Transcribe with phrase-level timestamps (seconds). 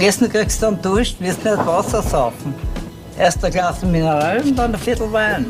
[0.00, 2.54] Essen kriegst du einen Dusch, wirst nicht Wasser saufen.
[3.18, 5.46] Erst ein Glas Mineral und dann ein Viertel Wein.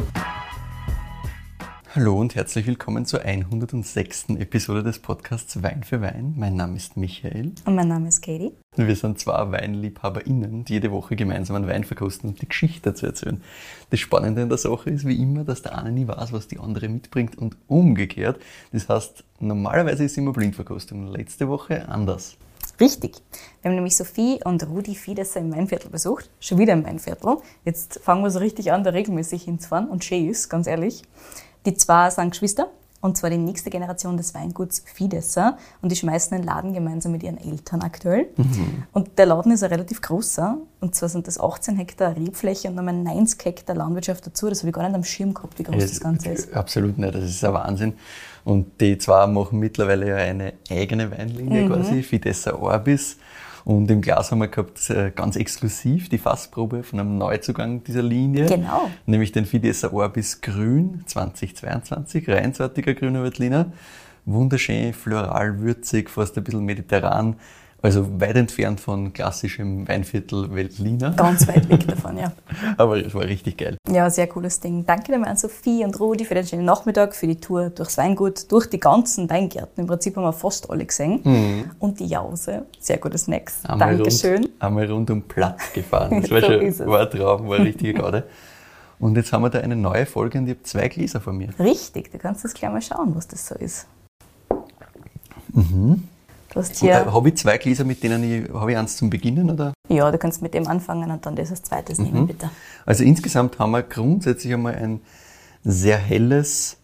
[1.95, 4.27] Hallo und herzlich willkommen zur 106.
[4.39, 6.35] Episode des Podcasts Wein für Wein.
[6.37, 7.53] Mein Name ist Michael.
[7.65, 8.53] Und mein Name ist Katie.
[8.77, 13.07] Wir sind zwei WeinliebhaberInnen, die jede Woche gemeinsam einen Wein verkosten und die Geschichte dazu
[13.07, 13.43] erzählen.
[13.91, 16.59] Das Spannende an der Sache ist wie immer, dass der eine nie weiß, was die
[16.59, 18.41] andere mitbringt und umgekehrt.
[18.73, 21.09] Das heißt, normalerweise ist immer Blindverkostung.
[21.09, 22.37] Letzte Woche anders.
[22.79, 23.23] Richtig.
[23.63, 26.31] Wir haben nämlich Sophie und Rudi Fiedesser im Weinviertel besucht.
[26.41, 27.39] Schon wieder im Weinviertel.
[27.65, 29.89] Jetzt fangen wir so richtig an, da regelmäßig hinzufahren.
[29.89, 31.03] Und schön ist, ganz ehrlich.
[31.65, 35.59] Die zwei sind Geschwister, und zwar die nächste Generation des Weinguts Fiedesser.
[35.81, 38.29] Und die schmeißen den Laden gemeinsam mit ihren Eltern aktuell.
[38.37, 38.85] Mhm.
[38.93, 40.59] Und der Laden ist ein relativ großer.
[40.81, 44.49] Und zwar sind das 18 Hektar Rebfläche und nochmal 90 Hektar Landwirtschaft dazu.
[44.49, 46.53] Das habe ich gar nicht am Schirm gehabt, wie groß ja, das Ganze ist.
[46.53, 47.95] Absolut nicht, das ist ein Wahnsinn.
[48.47, 51.69] Und die zwei machen mittlerweile ja eine eigene Weinlinie mhm.
[51.69, 53.19] quasi, Fidessa Orbis.
[53.65, 58.05] Und im Glas haben wir gehabt äh, ganz exklusiv die Fassprobe von einem Neuzugang dieser
[58.05, 58.47] Linie.
[58.47, 58.89] Genau.
[59.05, 63.73] Nämlich den Fidessa Orbis Grün 2022, reinsortiger grüner Veltliner.
[64.27, 67.35] Wunderschön, floral, würzig, fast ein bisschen mediterran.
[67.87, 71.13] Also weit entfernt von klassischem Weinviertel Veltliner.
[71.13, 72.33] Ganz weit weg davon, ja.
[72.77, 73.77] Aber es war richtig geil.
[73.89, 74.85] Ja, sehr cooles Ding.
[74.85, 78.51] Danke dir an Sophie und Rudi für den schönen Nachmittag, für die Tour durchs Weingut,
[78.51, 79.83] durch die ganzen Weingärten.
[79.83, 81.21] Im Prinzip haben wir fast alle gesehen.
[81.23, 81.71] Mhm.
[81.79, 82.67] Und die Jause.
[82.81, 83.65] Sehr gute Snacks.
[83.65, 84.43] Einmal Dankeschön.
[84.43, 86.23] Rund, einmal rund um Platz gefahren.
[86.27, 88.25] Das war so schon war ein Traum, war richtig gerade.
[88.99, 91.51] Und jetzt haben wir da eine neue Folge und ich habe zwei Gläser von mir.
[91.61, 93.87] Richtig, du kannst jetzt gleich mal schauen, was das so ist.
[95.53, 96.03] Mhm.
[96.57, 96.93] Hast hier.
[96.93, 98.53] Äh, habe ich zwei Gläser, mit denen ich.
[98.53, 99.75] Habe ich eins zum Beginnen, oder?
[99.89, 102.05] Ja, du kannst mit dem anfangen und dann das als zweites mhm.
[102.05, 102.51] nehmen, bitte.
[102.87, 105.01] Also insgesamt haben wir grundsätzlich einmal ein
[105.65, 106.79] sehr helles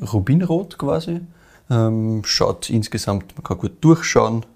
[0.00, 1.20] Rubinrot quasi.
[1.68, 4.46] Ähm, schaut insgesamt, man kann gut durchschauen.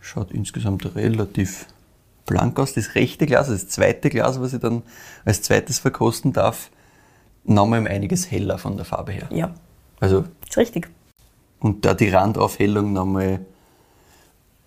[0.00, 1.66] Schaut insgesamt relativ
[2.26, 2.74] blank aus.
[2.74, 4.82] Das rechte Glas, das zweite Glas, was ich dann
[5.24, 6.70] als zweites verkosten darf,
[7.44, 9.28] nochmal um einiges heller von der Farbe her.
[9.30, 9.54] Ja.
[10.00, 10.24] Also.
[10.48, 10.88] Ist richtig
[11.64, 13.40] und da die Randaufhellung nochmal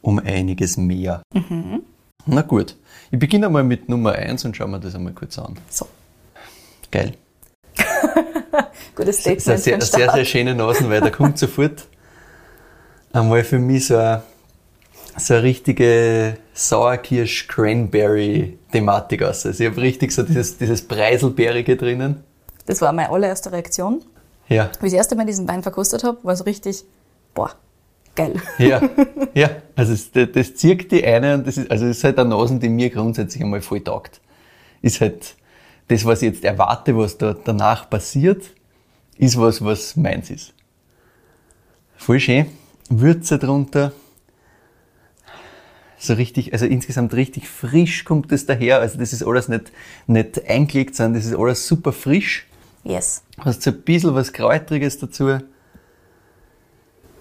[0.02, 1.22] um einiges mehr.
[1.32, 1.84] Mhm.
[2.26, 2.76] Na gut,
[3.12, 5.60] ich beginne einmal mit Nummer 1 und schauen wir das einmal kurz an.
[5.70, 5.86] So.
[6.90, 7.14] Geil.
[8.96, 9.44] Gutes Statement.
[9.44, 11.86] Sehr, sehr, sehr, sehr schöne Nasen, weil da kommt sofort
[13.14, 14.24] einmal für mich so eine,
[15.18, 19.46] so eine richtige Sauerkirsch-Cranberry-Thematik aus.
[19.46, 22.24] Also ich habe richtig so dieses, dieses Preiselbeerige drinnen.
[22.66, 24.02] Das war meine allererste Reaktion.
[24.50, 24.72] Ja.
[24.80, 26.84] Wie ich das erste Mal diesen Wein verkostet habe, war es richtig,
[27.34, 27.52] boah,
[28.16, 28.42] geil.
[28.58, 28.82] Ja,
[29.34, 29.50] ja.
[29.76, 32.60] Also das, das zirkt die eine und das ist, also das ist halt eine Nasen,
[32.60, 34.22] die mir grundsätzlich einmal voll taugt.
[34.82, 35.36] Ist halt
[35.88, 38.44] das, was ich jetzt erwarte, was da danach passiert,
[39.18, 40.54] ist was, was meins ist.
[41.96, 42.46] Voll schön.
[42.90, 43.92] Würze drunter.
[46.00, 48.80] So richtig, also insgesamt richtig frisch kommt das daher.
[48.80, 49.72] Also das ist alles nicht,
[50.06, 52.46] nicht eingelegt, sondern das ist alles super frisch.
[52.88, 53.22] Yes.
[53.40, 55.40] Hast so ein bisschen was Kräutriges dazu.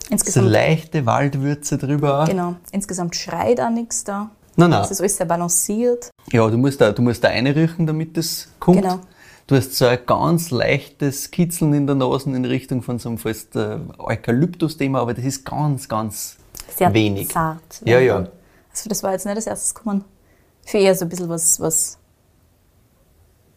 [0.09, 0.47] Insgesamt.
[0.47, 2.25] So leichte Waldwürze drüber.
[2.29, 2.55] Genau.
[2.71, 4.31] Insgesamt schreit auch nichts da.
[4.55, 4.83] Nein, nein.
[4.83, 6.11] Es ist alles sehr balanciert.
[6.31, 8.83] Ja, du musst da, du musst da einrühren, damit das kommt.
[8.83, 9.01] Genau.
[9.49, 13.19] Du hast so ein ganz leichtes Kitzeln in der Nase in Richtung von so einem
[13.19, 16.37] fast äh, Eukalyptus-Thema, aber das ist ganz, ganz
[16.77, 17.29] sehr wenig.
[17.29, 17.83] zart.
[17.85, 18.29] Ja, ja.
[18.71, 20.05] Also das war jetzt nicht das erste Kommen.
[20.65, 21.99] Für eher so ein bisschen was, was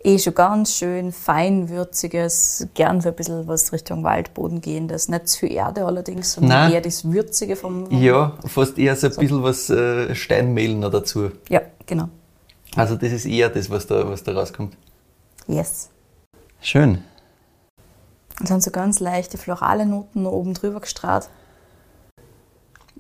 [0.03, 5.09] eh schon ganz schön feinwürziges, gern so ein bisschen was Richtung Waldboden gehendes.
[5.09, 6.73] Nicht zu Erde allerdings, sondern Nein.
[6.73, 9.19] eher das Würzige vom, vom Ja, fast eher so ein so.
[9.19, 11.31] bisschen was äh, Steinmehl noch dazu.
[11.49, 12.09] Ja, genau.
[12.75, 14.75] Also das ist eher das, was da, was da rauskommt.
[15.47, 15.89] Yes.
[16.61, 17.03] Schön.
[18.39, 21.29] Und dann so ganz leichte florale Noten noch oben drüber gestrahlt.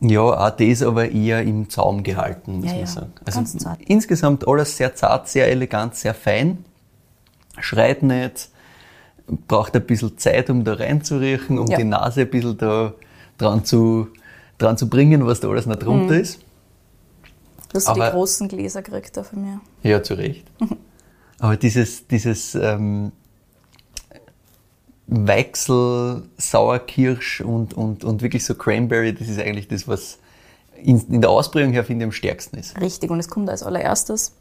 [0.01, 2.87] Ja, auch das aber eher im Zaum gehalten, muss ja, man ja.
[2.87, 3.13] sagen.
[3.25, 6.65] Also insgesamt alles sehr zart, sehr elegant, sehr fein
[7.61, 8.49] schreit nicht,
[9.47, 11.77] braucht ein bisschen Zeit, um da reinzuriechen, um ja.
[11.77, 12.93] die Nase ein bisschen da
[13.37, 14.07] dran zu,
[14.57, 16.21] dran zu bringen, was da alles noch drunter mhm.
[16.21, 16.39] ist.
[17.69, 19.61] Du hast Aber, die großen Gläser gekriegt da von mir.
[19.83, 20.45] Ja, zu Recht.
[21.39, 23.11] Aber dieses, dieses ähm,
[25.07, 30.19] Weichsel, Sauerkirsch und, und, und wirklich so Cranberry, das ist eigentlich das, was
[30.75, 32.79] in, in der Ausprägung her, finde ich, am stärksten ist.
[32.79, 34.33] Richtig, und es kommt als allererstes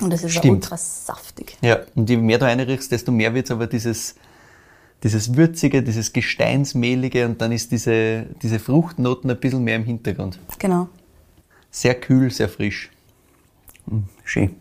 [0.00, 0.64] und das ist Stimmt.
[0.64, 1.56] ultra saftig.
[1.60, 4.14] Ja, und je mehr du einriechst, desto mehr wird es aber dieses,
[5.02, 10.38] dieses Würzige, dieses Gesteinsmehlige und dann ist diese, diese Fruchtnoten ein bisschen mehr im Hintergrund.
[10.58, 10.88] Genau.
[11.70, 12.90] Sehr kühl, sehr frisch.
[13.86, 14.56] Mm, schön.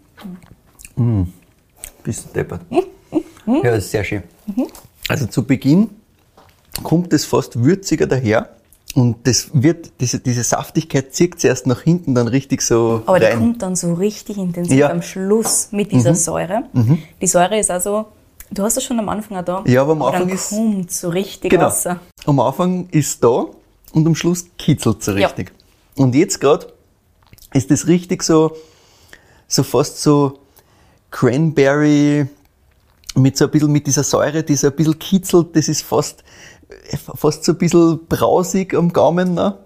[0.96, 1.24] Mm.
[2.04, 2.62] Bisschen deppert.
[2.72, 4.24] Ja, das ist sehr schön.
[5.08, 5.90] Also zu Beginn
[6.84, 8.56] kommt es fast würziger daher
[8.96, 13.26] Und das wird, diese, diese Saftigkeit zieht erst nach hinten dann richtig so Aber die
[13.26, 13.38] rein.
[13.40, 14.88] kommt dann so richtig intensiv Ja.
[14.88, 14.94] Mhm.
[14.96, 16.64] am Schluss mit dieser Säure.
[17.22, 18.06] Die Säure ist also,
[18.52, 19.64] du hast es schon am Anfang auch da.
[19.68, 21.66] Ja, aber am Anfang dann ist- kommt so richtig Genau.
[21.66, 21.86] raus.
[22.26, 23.46] Am Anfang ist da
[23.94, 25.28] und am Schluss kitzelt so Ja.
[25.28, 25.52] richtig.
[25.96, 26.68] Und jetzt gerade
[27.54, 28.52] ist das richtig so,
[29.48, 30.40] so fast so
[31.12, 32.26] Cranberry
[33.16, 36.24] mit so ein bisschen mit dieser Säure, die so ein bisschen kitzelt, das ist fast,
[37.16, 39.34] fast so ein bisschen brausig am Gaumen.
[39.34, 39.58] Ne?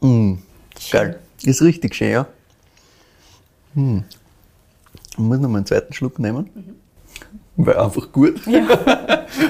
[0.00, 0.34] Mm,
[0.90, 1.20] geil.
[1.42, 2.26] Ist richtig schön, ja.
[3.74, 4.04] Hm.
[5.12, 6.50] Ich muss noch mal einen zweiten Schluck nehmen.
[7.56, 8.40] Weil einfach gut.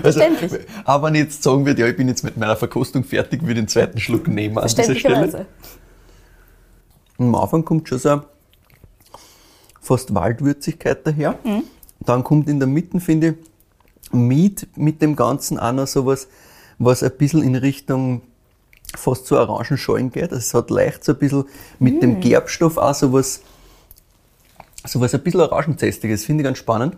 [0.03, 0.67] Also, Verständlich.
[0.85, 3.53] aber wenn ich jetzt sagen würde, ja, ich bin jetzt mit meiner Verkostung fertig, würde
[3.53, 5.01] ich den zweiten Schluck nehmen an dieser Stelle.
[5.01, 5.47] Verständlicherweise.
[7.19, 8.25] Am Anfang kommt schon so eine
[9.81, 11.39] fast Waldwürzigkeit daher.
[12.01, 13.35] Dann kommt in der Mitte, finde ich,
[14.13, 16.29] mit, mit dem Ganzen auch noch sowas,
[16.79, 18.23] was ein bisschen in Richtung
[18.95, 20.33] fast zu Orangenschalen geht.
[20.33, 21.45] Also es hat leicht so ein bisschen
[21.79, 23.41] mit dem Gerbstoff auch sowas,
[24.85, 26.25] sowas ein bisschen Orangenzästiges.
[26.25, 26.97] Finde ich ganz spannend.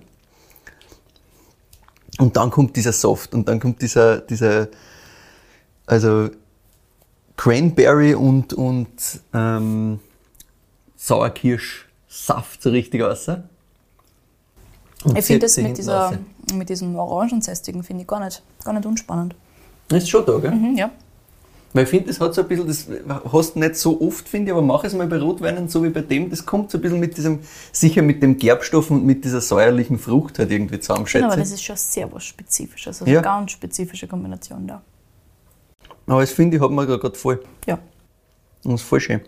[2.19, 4.69] Und dann kommt dieser Soft und dann kommt dieser, dieser,
[5.87, 6.31] also
[7.37, 8.89] Cranberry und, und
[9.33, 10.01] ähm,
[10.97, 13.29] Sauerkirschsaft so richtig raus.
[15.05, 16.19] Und Ich finde das mit, dieser, raus.
[16.55, 19.35] Mit diesem Orangenzästigen finde ich gar nicht, gar nicht unspannend.
[19.89, 20.51] Das ist schon da, gell?
[20.51, 20.91] Mhm, ja.
[21.75, 22.87] Weil ich finde, das hat so ein bisschen, das
[23.31, 25.91] hast du nicht so oft, finde ich, aber mach es mal bei Rotweinen so wie
[25.91, 27.41] bei dem, das kommt so ein bisschen mit diesem,
[27.73, 31.41] sicher mit dem Gerbstoff und mit dieser säuerlichen Frucht halt irgendwie zusammen, Genau, aber schätze
[31.41, 31.55] das ich.
[31.57, 33.01] ist schon sehr was Spezifisches.
[33.03, 33.19] Also Ja.
[33.19, 34.81] eine ganz spezifische Kombination da.
[36.07, 37.43] Aber das finde ich, hat man gerade voll.
[37.67, 37.79] Ja.
[38.65, 39.21] Und das ist voll schön.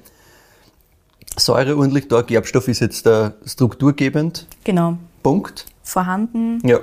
[1.39, 4.47] Säure ordentlich da, Gerbstoff ist jetzt der strukturgebend.
[4.65, 4.97] Genau.
[5.23, 5.67] Punkt.
[5.83, 6.79] Vorhanden, Ja.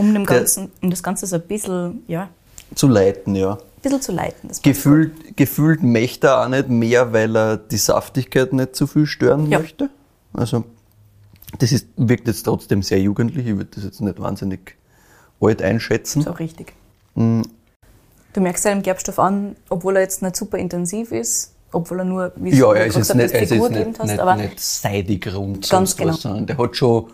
[0.00, 2.28] Um, dem Ganzen, um das Ganze so ein bisschen, ja,
[2.70, 3.58] ein Zu leiten, ja.
[3.82, 4.50] bisschen zu leiten.
[4.62, 9.50] Gefühlt, gefühlt möchte er auch nicht mehr, weil er die Saftigkeit nicht zu viel stören
[9.50, 9.58] Ja.
[9.58, 9.90] möchte.
[10.32, 10.64] Also,
[11.58, 13.46] das ist, wirkt jetzt trotzdem sehr jugendlich.
[13.46, 14.76] Ich würde das jetzt nicht wahnsinnig
[15.40, 16.22] alt einschätzen.
[16.22, 16.74] So richtig.
[17.14, 17.42] Mhm.
[18.32, 22.32] Du merkst dem Gerbstoff an, obwohl er jetzt nicht super intensiv ist, obwohl er nur,
[22.36, 25.34] wie Ja, er ist jetzt gesagt nicht, ist Figur nicht, hast, nicht, aber nicht seidig
[25.34, 26.12] rund, Ganz genau.
[26.12, 27.06] was, sondern der hat schon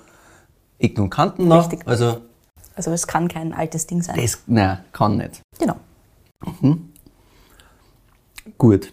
[0.79, 1.63] Ecken und Kanten noch.
[1.71, 1.87] Richtig.
[1.89, 2.19] Also,
[2.77, 4.17] also es kann kein altes Ding sein.
[4.17, 5.41] das, nein, kann nicht.
[5.59, 5.77] Genau.
[8.59, 8.93] Gut.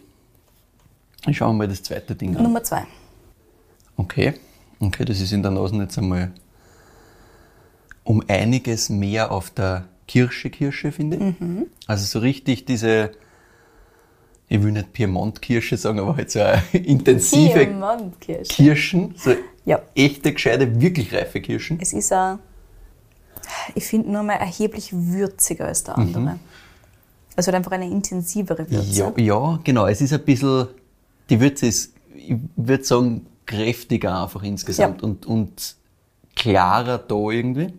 [1.27, 2.43] Ich schaue mal das zweite Ding an.
[2.43, 2.85] Nummer zwei.
[3.97, 4.33] Okay.
[4.79, 6.31] Okay, das ist in der Nase jetzt einmal
[8.03, 11.87] um einiges mehr auf der Kirsche-Kirsche, finde ich.
[11.87, 13.11] Also so richtig diese,
[14.49, 18.53] ich will nicht Piemont-Kirsche sagen, aber halt so eine intensive Piemont-Kirsche.
[18.53, 19.33] Kirschen, so
[19.63, 19.81] Ja.
[19.95, 21.79] echte, gescheite, wirklich reife Kirschen.
[21.79, 22.39] Es ist ein,
[23.75, 26.39] ich finde nur mal erheblich würziger als der andere.
[27.35, 29.05] Also hat einfach eine intensivere Würze.
[29.11, 29.17] Mhm.
[29.17, 29.87] Ja, ja, genau.
[29.87, 30.67] Es ist ein bisschen,
[31.29, 35.07] die Würze ist, ich würde sagen, kräftiger einfach insgesamt Ja.
[35.07, 35.75] und, und
[36.35, 37.73] klarer da irgendwie.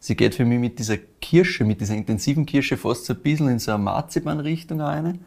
[0.00, 3.48] Sie geht für mich mit dieser Kirsche, mit dieser intensiven Kirsche fast so ein bisschen
[3.48, 5.24] in so eine Marzipan-Richtung rein.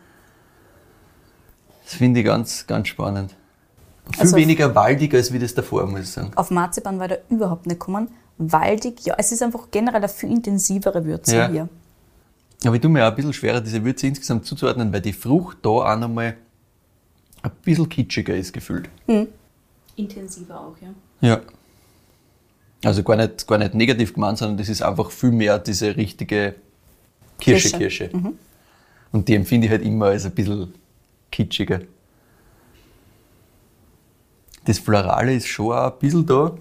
[1.83, 3.36] Das finde ich ganz, ganz spannend.
[4.12, 6.31] Viel Also- weniger waldig als wie das davor, muss ich sagen.
[6.36, 8.10] Auf Marzipan war da überhaupt nicht gekommen.
[8.40, 11.50] Waldig, ja, es ist einfach generell eine viel intensivere Würze Ja.
[11.50, 11.70] hier.
[12.66, 15.58] Aber ich tue mir auch ein bisschen schwerer, diese Würze insgesamt zuzuordnen, weil die Frucht
[15.62, 16.36] da auch nochmal
[17.42, 18.90] ein bisschen kitschiger ist gefühlt.
[19.96, 20.90] Intensiver auch, ja.
[21.22, 21.42] Ja.
[22.84, 26.56] Also gar nicht, gar nicht negativ gemeint, sondern das ist einfach viel mehr diese richtige
[27.40, 28.08] Kirsche-Kirsche.
[28.10, 28.34] Kirsche.
[29.12, 30.74] Und die empfinde ich halt immer als ein bisschen
[31.31, 31.81] kitschiger.
[34.66, 36.56] Das Florale ist schon auch ein bisschen da.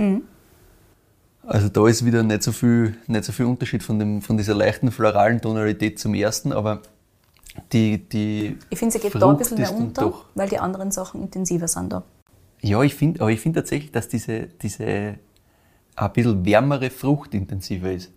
[1.48, 4.54] Also da ist wieder nicht so viel, nicht so viel Unterschied von, dem, von dieser
[4.54, 6.82] leichten floralen Tonalität zum ersten, aber
[7.72, 10.58] die, die Ich finde, sie geht Frucht da ein bisschen mehr unter, doch- weil die
[10.58, 12.02] anderen Sachen intensiver sind da.
[12.60, 15.14] Ja, ich finde, aber ich finde tatsächlich, dass diese, diese
[15.96, 18.10] ein bisschen wärmere Frucht intensiver ist.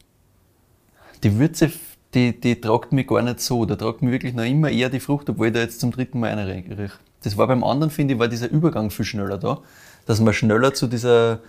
[1.23, 1.71] Die Würze,
[2.13, 3.65] die, die tragt mich gar nicht so.
[3.65, 6.19] Da tragt mich wirklich noch immer eher die Frucht, obwohl ich da jetzt zum dritten
[6.19, 6.91] Mal eine rieche.
[7.23, 9.61] Das war beim anderen, finde ich, war dieser Übergang viel schneller da,
[10.05, 11.39] dass man schneller zu dieser,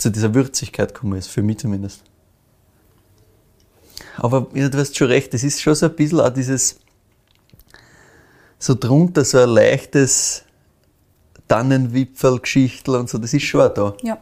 [0.00, 2.02] zu dieser Würzigkeit gekommen ist, für mich zumindest.
[4.16, 6.80] Aber du hast schon recht, das ist schon so ein bisschen auch dieses,
[8.58, 10.44] so drunter so ein leichtes,
[11.48, 13.94] Tannenwipfel-Geschichtel und so, das ist schon auch da.
[14.02, 14.18] Ja.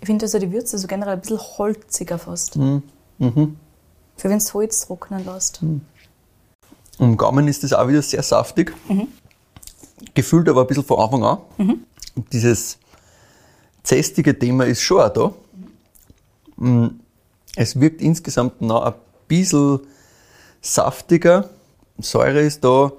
[0.00, 2.56] Ich finde also die Würze so generell ein bisschen holziger fast.
[2.56, 2.82] Mhm.
[3.18, 5.60] Für wenn es Holz trocknen lässt.
[6.98, 8.74] Im Gaumen ist das auch wieder sehr saftig.
[10.14, 11.38] Gefühlt aber ein bisschen von Anfang an.
[11.58, 12.78] Und dieses
[13.82, 15.32] zästige Thema ist schon auch da.
[16.56, 16.88] Mm,
[17.56, 18.94] Es wirkt insgesamt noch ein
[19.28, 19.80] bisschen
[20.60, 21.48] saftiger,
[21.98, 22.92] Säure ist da,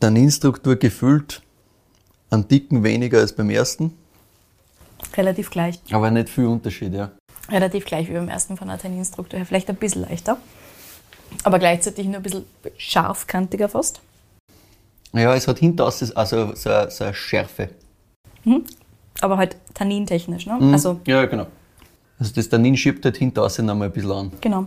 [0.00, 1.42] Tanninstruktur gefüllt,
[2.30, 3.96] einen Dicken weniger als beim ersten,
[5.16, 5.80] Relativ gleich.
[5.90, 7.10] aber nicht viel Unterschied, ja.
[7.48, 9.46] Relativ gleich wie beim ersten von der Tanninstruktur her.
[9.46, 10.38] Vielleicht ein bisschen leichter.
[11.44, 12.44] Aber gleichzeitig nur ein bisschen
[12.76, 14.00] scharfkantiger fast.
[15.12, 17.70] Ja, es hat hinten raus also so, so eine Schärfe.
[19.22, 20.58] Aber halt tannintechnisch, ne?
[20.60, 20.72] Mhm.
[20.72, 21.46] Also, ja, genau.
[22.18, 24.32] Also das Tannin schiebt halt hinten raus nochmal ein bisschen an.
[24.40, 24.66] genau.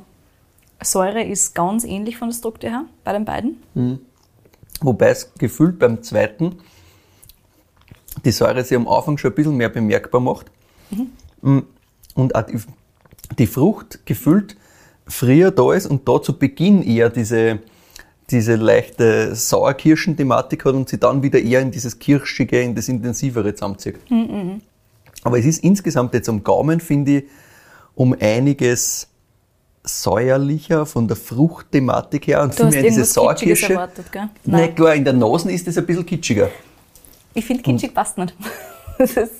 [0.83, 3.57] Säure ist ganz ähnlich von der Struktur her bei den beiden.
[4.81, 6.57] Wobei es gefühlt beim zweiten
[8.25, 10.47] die Säure sich am Anfang schon ein bisschen mehr bemerkbar macht.
[11.41, 11.59] Mm,
[12.13, 12.59] Und auch die,
[13.37, 14.57] die Frucht gefühlt
[15.07, 17.59] früher da ist und da zu Beginn eher diese,
[18.31, 23.53] diese leichte Sauerkirschen-Thematik hat und sie dann wieder eher in dieses Kirschige, in das Intensivere
[23.53, 23.97] zusammenzieht.
[25.23, 27.23] Aber es ist insgesamt jetzt am Gaumen, finde ich,
[27.93, 29.07] um einiges
[29.83, 33.73] säuerlicher von der Fruchtthematik her und viel mehr in diese Sauerkirsche.
[33.73, 34.29] erwartet, gell?
[34.43, 36.49] Nein, klar, in der Nase ist das ein bisschen kitschiger.
[37.35, 38.35] Ich finde, kitschig passt nicht.
[38.97, 39.33] Das ist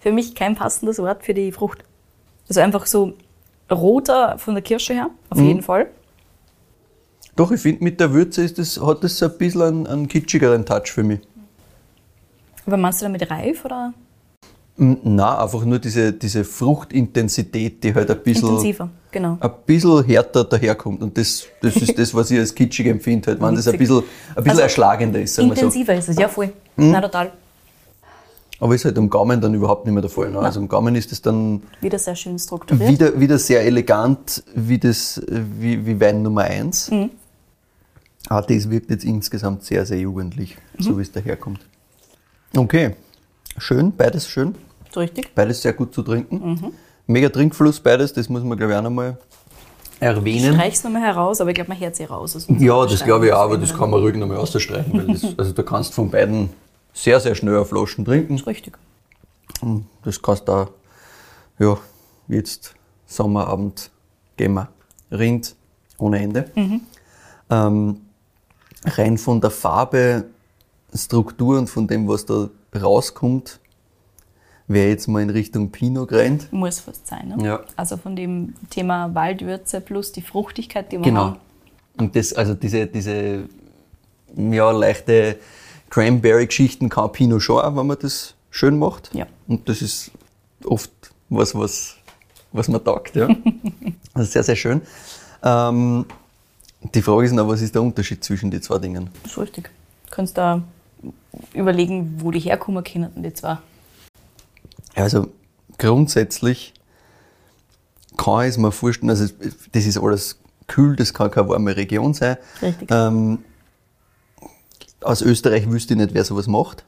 [0.00, 1.84] für mich kein passendes Wort für die Frucht.
[2.48, 3.12] Also einfach so
[3.70, 5.46] roter von der Kirsche her, auf Mhm.
[5.46, 5.88] jeden Fall.
[7.36, 10.08] Doch, ich finde, mit der Würze ist das, hat das so ein bisschen einen, einen
[10.08, 11.20] kitschigeren Touch für mich.
[12.66, 13.92] Aber meinst du damit reif oder
[14.76, 18.88] Mm, Nein, einfach nur diese, diese Fruchtintensität, die halt ein bisschen, intensiver?
[19.12, 19.38] Genau.
[19.38, 21.00] ein bisschen härter daherkommt.
[21.00, 23.98] Und das, das ist das, was ich als kitschig empfinde, halt, wenn das ein bisschen,
[23.98, 25.36] ein bisschen Also, erschlagender ist.
[25.38, 25.50] Wir so.
[25.50, 26.46] Intensiver ist es, ja voll.
[26.76, 26.90] Mhm.
[26.90, 27.32] Na total.
[28.58, 30.30] Aber ist halt am Gaumen dann überhaupt nicht mehr der Fall.
[30.30, 30.38] Ne?
[30.40, 32.88] Also am Gaumen ist das dann Wieder sehr schön strukturiert.
[32.88, 36.90] wieder, wieder sehr elegant, wie, das, wie, wie Wein Nummer 1.
[36.90, 37.10] Mhm.
[38.28, 40.82] Ah, das wirkt jetzt insgesamt sehr, sehr jugendlich, Mhm.
[40.82, 41.60] so wie es daherkommt.
[42.56, 42.94] Okay,
[43.58, 44.54] schön, beides schön,
[44.96, 45.34] richtig.
[45.34, 46.36] beides sehr gut zu trinken.
[46.36, 46.72] Mhm.
[47.06, 49.18] Mega Trinkfluss, beides, das muss man glaube ich auch nochmal
[50.00, 50.54] erwähnen.
[50.54, 52.34] Streich's nochmal heraus, aber ich glaube, man hört sie raus.
[52.36, 55.24] aus unserem Ja, das glaube ich auch, aber das kann man ruhig nochmal ausstreichen, das,
[55.38, 56.50] also da kannst du von beiden
[56.94, 58.38] sehr, sehr schnell auf Flaschen trinken.
[58.40, 58.78] Richtig.
[59.60, 60.70] Und das kannst du auch,
[61.58, 61.76] ja,
[62.28, 62.74] jetzt
[63.06, 63.90] Sommerabend
[64.36, 64.68] gehen wir.
[65.10, 65.54] Rind
[65.98, 66.50] ohne Ende.
[67.50, 68.00] Ähm,
[68.84, 70.24] rein von der Farbe,
[70.94, 73.60] Struktur und von dem, was da rauskommt,
[74.66, 76.52] wäre jetzt mal in Richtung Pinot gerannt.
[76.52, 77.34] Muss fast sein.
[77.36, 77.44] Ne?
[77.44, 77.60] Ja.
[77.76, 81.20] Also von dem Thema Waldwürze plus die Fruchtigkeit, die wir Genau.
[81.20, 81.36] haben.
[81.98, 83.44] Und das, also diese, diese,
[84.36, 85.36] ja, leichte
[85.90, 89.10] Cranberry-Geschichten kann Pinot schon auch, wenn man das schön macht.
[89.14, 89.26] Ja.
[89.46, 90.10] Und das ist
[90.64, 90.90] oft
[91.28, 91.96] was, was,
[92.52, 93.28] was man taugt, ja.
[94.14, 94.80] also sehr, sehr schön.
[95.42, 96.06] Ähm,
[96.92, 99.10] die Frage ist noch, was ist der Unterschied zwischen den zwei Dingen?
[99.22, 99.70] Das ist richtig.
[100.06, 100.62] Du kannst da
[101.52, 103.58] überlegen, wo die herkommen können, die zwei.
[104.94, 105.28] Also
[105.78, 106.74] grundsätzlich
[108.16, 109.26] kann ich es mir vorstellen, also
[109.72, 112.36] das ist alles kühl, das kann keine warme Region sein.
[112.62, 112.90] Richtig.
[112.90, 113.38] Ähm,
[115.00, 116.84] aus Österreich wüsste ich nicht, wer sowas macht.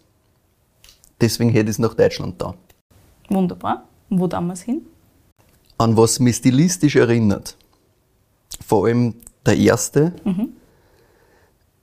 [1.20, 2.54] Deswegen hätte ich es nach Deutschland da.
[3.28, 3.88] Wunderbar.
[4.08, 4.82] Und wo damals hin?
[5.78, 7.56] An was mich stilistisch erinnert,
[8.66, 9.14] vor allem
[9.46, 10.12] der erste,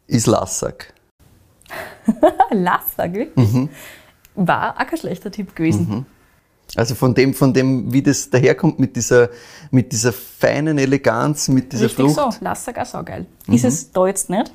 [0.08, 0.94] ist Lassack.
[2.52, 3.52] Lassack, wirklich?
[3.54, 3.70] Mhm.
[4.36, 6.06] War auch kein schlechter Tipp gewesen.
[6.76, 9.30] Also von dem, von dem, wie das daherkommt mit dieser,
[9.70, 12.18] mit dieser feinen Eleganz, mit dieser Richtig Frucht.
[12.28, 12.32] Mhm.
[12.32, 12.38] so.
[12.44, 13.26] Lassack auch saugeil.
[13.48, 14.52] Ist es da jetzt nicht?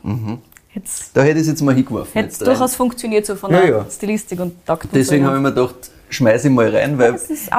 [0.74, 2.12] Jetzt Da hätte ich es jetzt mal hingeworfen.
[2.12, 2.44] hätte rein.
[2.46, 3.86] durchaus funktioniert so von Ja, der ja.
[3.90, 5.48] Stilistik und Takt Deswegen und habe so.
[5.48, 7.18] ich mir gedacht, schmeiß ich mal rein, weil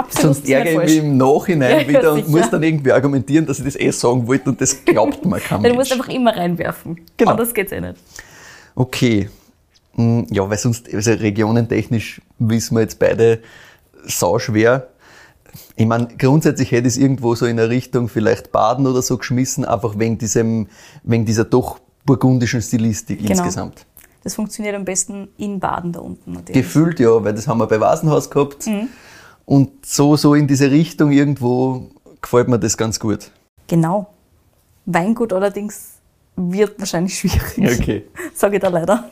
[0.09, 0.89] sonst ärgere ich falsch.
[0.91, 3.91] mich im Nachhinein Ja, ja, wieder und muss dann irgendwie argumentieren, dass ich das eh
[3.91, 6.99] sagen wollte und das glaubt kein Ja, Du musst einfach immer reinwerfen.
[7.17, 7.31] Genau.
[7.31, 7.95] Anders geht's eh nicht.
[8.75, 9.29] Okay.
[9.95, 13.39] Hm, Ja, weil sonst, also regionentechnisch wissen wir jetzt beide
[14.05, 14.87] sau schwer.
[15.75, 19.17] Ich meine, grundsätzlich hätte ich es irgendwo so in eine Richtung vielleicht Baden oder so
[19.17, 20.67] geschmissen, einfach wegen diesem,
[21.03, 23.31] wegen dieser doch burgundischen Stilistik Genau.
[23.31, 23.85] insgesamt.
[24.23, 26.61] Das funktioniert am besten in Baden da unten natürlich.
[26.61, 28.67] Gefühlt ja, weil das haben wir bei Vasenhaus gehabt.
[28.67, 28.89] Mhm.
[29.45, 31.89] Und so, so in diese Richtung irgendwo
[32.21, 33.31] gefällt mir das ganz gut.
[33.67, 34.13] Genau.
[34.85, 35.93] Weingut allerdings
[36.35, 37.79] wird wahrscheinlich schwierig.
[37.79, 38.05] Okay.
[38.33, 39.09] Sage ich da leider.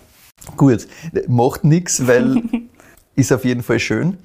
[0.55, 0.87] Gut,
[1.27, 2.41] macht nichts, weil
[3.15, 4.17] ist auf jeden Fall schön.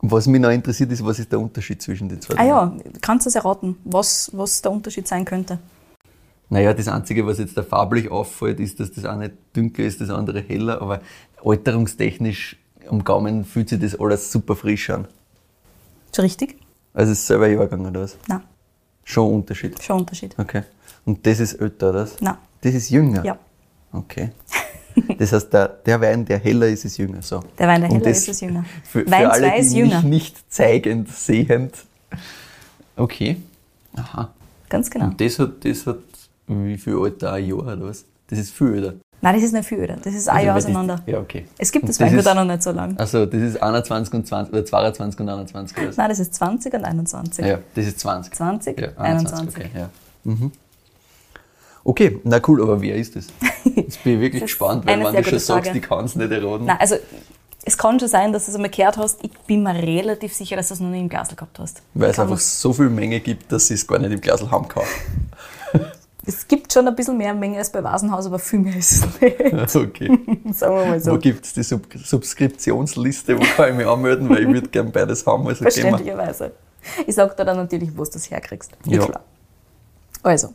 [0.00, 2.38] Was mich noch interessiert ist, was ist der Unterschied zwischen den zwei?
[2.38, 5.58] Ah ja, kannst du es erraten, was, was der Unterschied sein könnte?
[6.50, 10.10] Naja, das Einzige, was jetzt da farblich auffällt, ist, dass das eine dunkler ist, das
[10.10, 11.00] andere heller, aber
[11.44, 12.56] alterungstechnisch
[12.88, 15.06] am Gaumen fühlt sich das alles super frisch an.
[16.10, 16.56] Ist richtig?
[16.94, 18.16] Also es ist selber Jahrgang oder was?
[18.28, 18.40] Nein,
[19.04, 19.82] Schon Unterschied.
[19.82, 20.34] schon Unterschied.
[20.38, 20.62] Okay.
[21.04, 22.08] Und das ist älter, oder?
[22.20, 22.34] Nein.
[22.62, 23.24] Das ist jünger?
[23.24, 23.38] Ja.
[23.92, 24.30] Okay.
[25.18, 27.22] Das heißt, der, der Wein, der heller ist, ist jünger.
[27.22, 27.44] So.
[27.56, 28.64] Der Wein, der heller ist, ist jünger.
[28.82, 30.02] Für, für Wein alle, 2 die ist jünger.
[30.02, 31.74] mich nicht zeigend, sehend.
[32.96, 33.36] Okay.
[33.94, 34.32] Aha.
[34.68, 35.06] Ganz genau.
[35.06, 35.98] Und das hat, das hat
[36.48, 37.32] wie viel Alter?
[37.32, 38.04] Ein Jahr oder was?
[38.28, 38.94] Das ist viel, oder?
[39.20, 39.96] Nein, das ist nicht viel öder.
[39.96, 41.02] Das ist ein Also, Jahr auseinander.
[41.06, 41.46] Ja, okay.
[41.58, 42.96] Es gibt das das Weingut ist- auch noch nicht so lang.
[42.98, 45.92] Also, das ist 21 und 20, oder 22 und 21, oder?
[45.92, 46.00] so.
[46.00, 47.44] Nein, das ist 20 und 21.
[47.44, 48.34] Ja, das ist 20.
[48.34, 49.48] 20, Ja, 21.
[49.48, 49.90] okay, ja.
[50.24, 50.52] Mhm.
[51.84, 53.26] Okay, na cool, aber wer ist das?
[53.74, 55.78] Jetzt bin ich wirklich ist gespannt, weil wenn du schon sagst, Frage.
[55.78, 56.66] ich kann es nicht erraten.
[56.66, 56.96] Nein, also
[57.64, 59.18] es kann schon sein, dass du es einmal gehört hast.
[59.24, 61.82] Ich bin mir relativ sicher, dass du es noch nie im Glas gehabt hast.
[61.94, 64.68] weil es einfach so viel Menge gibt, dass sie es gar nicht im Glas haben
[64.68, 64.84] kann.
[66.28, 69.20] Es gibt schon ein bisschen mehr Menge als bei Vasenhaus, aber viel mehr ist es
[69.20, 69.74] nicht.
[69.74, 70.08] Okay.
[70.52, 71.18] Sagen wir mal Wo so.
[71.18, 73.38] gibt es die Sub Subskriptionsliste?
[73.38, 74.28] Wo kann ich mich anmelden?
[74.28, 75.48] Weil ich würde gerne beides haben.
[75.48, 75.62] Also.
[75.62, 76.52] Verständlicherweise.
[77.06, 78.72] Ich sag dir dann natürlich, wo du das herkriegst.
[78.84, 79.06] Ja.
[79.06, 79.24] Klar.
[80.22, 80.52] Also,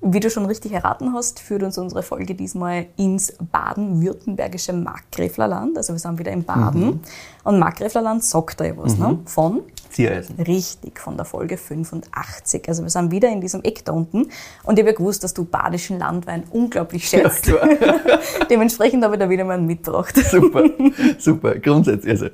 [0.00, 5.76] wie du schon richtig erraten hast, führt uns unsere Folge diesmal ins baden-württembergische Markgräflerland.
[5.76, 6.86] Also wir sind wieder im Baden.
[6.86, 7.00] Mhm.
[7.44, 9.18] Und Markgräflerland sagt da ja was, ne?
[9.26, 9.60] Von
[9.92, 10.36] Ziereisen.
[10.40, 12.68] Richtig, von der Folge 85.
[12.68, 14.28] Also wir sind wieder in diesem Eck da unten.
[14.64, 17.44] Und ich habe ja gewusst, dass du badischen Landwein unglaublich schätzt.
[17.44, 17.68] klar.
[18.50, 20.16] Dementsprechend habe ich da wieder mal einen mitgebracht.
[20.16, 20.64] Super,
[21.18, 21.58] super.
[21.58, 22.26] Grundsätzlich, also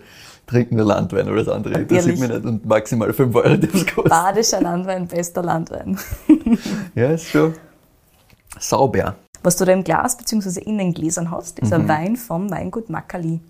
[0.47, 2.21] trinken nur Landwein oder das andere interessiert Ehrlich?
[2.21, 4.09] mich nicht und maximal 5 Euro darf es kosten.
[4.09, 5.99] Badischer Landwein, bester Landwein.
[6.95, 7.55] Ja, ist schon
[8.59, 9.17] sauber.
[9.43, 10.61] Was du da im Glas bzw.
[10.61, 11.83] in den Gläsern hast, ist Mhm.
[11.83, 13.41] ein Wein vom Weingut Makali.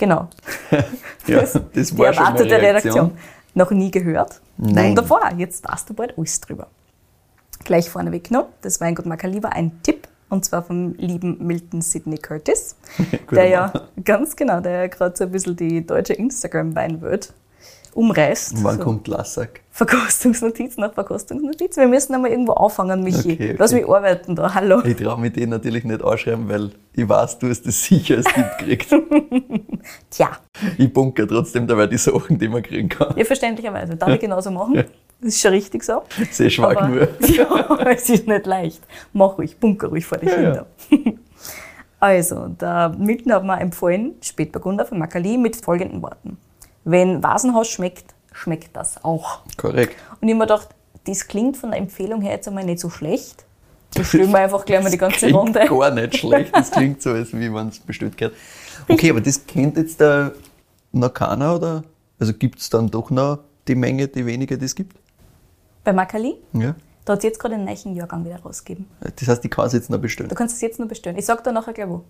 [0.00, 0.28] Genau.
[1.26, 2.94] Ja, das Die war schon erwartete meine Redaktion.
[2.94, 3.18] Reaktion.
[3.54, 4.40] Noch nie gehört?
[4.56, 4.88] Nein.
[4.88, 6.66] Wunderbar, jetzt weißt du bald alles drüber.
[7.64, 12.16] Gleich vorneweg noch, das Weingut Makali war ein Tipp, und zwar vom lieben Milton Sidney
[12.16, 12.74] Curtis,
[13.30, 17.34] der ja, ganz genau, der ja gerade so ein bisschen die deutsche Instagram-Weinwelt
[17.92, 18.64] umreißt.
[18.64, 18.84] Wann so.
[18.84, 19.60] kommt Lassack?
[19.86, 21.78] Verkostungsnotiz nach Verkostungsnotiz.
[21.78, 23.32] Wir müssen einmal irgendwo anfangen, Michi.
[23.32, 23.56] Okay, okay.
[23.58, 24.52] Lass mich arbeiten da.
[24.54, 24.82] Hallo.
[24.84, 28.26] Ich traue mich den natürlich nicht ausschreiben, weil ich weiß, du hast das sicher als
[28.26, 28.90] Tipp gekriegt.
[30.10, 30.32] Tja,
[30.76, 33.14] Ich bunker trotzdem dabei die Sachen, die man kriegen kann.
[33.16, 33.96] ja, verständlicherweise.
[33.96, 34.74] Darf ich genauso machen?
[34.74, 36.02] Das ist schon richtig so.
[36.30, 37.08] Sehr schwach Aber- nur.
[37.26, 38.82] Ja, es ist nicht leicht.
[39.14, 40.66] Mach ruhig, bunker ruhig vor dich Ja, hinter.
[42.00, 46.36] Also, der Milton hat mir empfohlen, Spätburgunder von Makali mit folgenden Worten.
[46.84, 49.40] Wenn Vasenhaus schmeckt, schmeckt das auch.
[49.56, 49.96] Korrekt.
[50.20, 50.68] Und ich mir gedacht,
[51.04, 53.44] das klingt von der Empfehlung her jetzt einmal nicht so schlecht.
[53.94, 55.66] Da stellen wir einfach gleich mal die ganze Klingt Runde.
[55.66, 56.54] gar nicht schlecht.
[56.56, 58.34] Das klingt so, als wie man es bestellt gehört.
[58.88, 60.32] Okay, aber das kennt jetzt der
[60.92, 61.84] noch keiner, oder?
[62.18, 64.96] Also gibt es dann doch noch die Menge, die weniger das gibt?
[65.84, 66.74] Bei Makali, Ja.
[67.04, 68.86] da hat es jetzt gerade einen neuen Jahrgang wieder rausgegeben.
[69.16, 70.28] Das heißt, ich kann es jetzt noch bestellen.
[70.28, 71.16] Du kannst es jetzt nur bestellen.
[71.16, 72.04] Ich sag dir nachher gleich wo.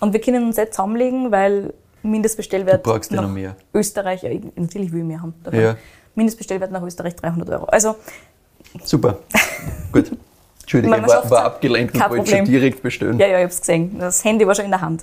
[0.00, 3.56] Und wir können uns jetzt zusammenlegen, weil Mindestbestellwert Du brauchst nach noch mehr.
[3.74, 5.34] Österreich, ja, ich- natürlich will ich mehr haben.
[5.52, 5.76] Ja.
[6.14, 7.64] Mindestbestellwert nach Österreich 300 Euro.
[7.66, 7.96] Also,
[8.84, 9.18] Super.
[9.92, 10.10] Gut.
[10.62, 13.18] Entschuldige, Man- man war, war abgelenkt und wollte schon direkt bestellen.
[13.18, 13.98] ja, ja, ich hab's gesehen.
[13.98, 15.02] Das Handy war schon in der Hand.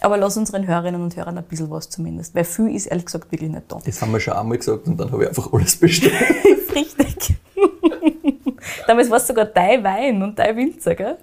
[0.00, 2.34] Aber lass unseren Hörerinnen und Hörern ein bisschen was zumindest.
[2.34, 3.78] Weil viel ist ehrlich gesagt wirklich nicht da.
[3.84, 6.12] Das haben wir schon einmal gesagt und dann habe ich einfach alles bestellt.
[6.74, 7.36] Richtig.
[8.86, 11.16] Damals war es sogar dein Wein und dein Winzer, gell?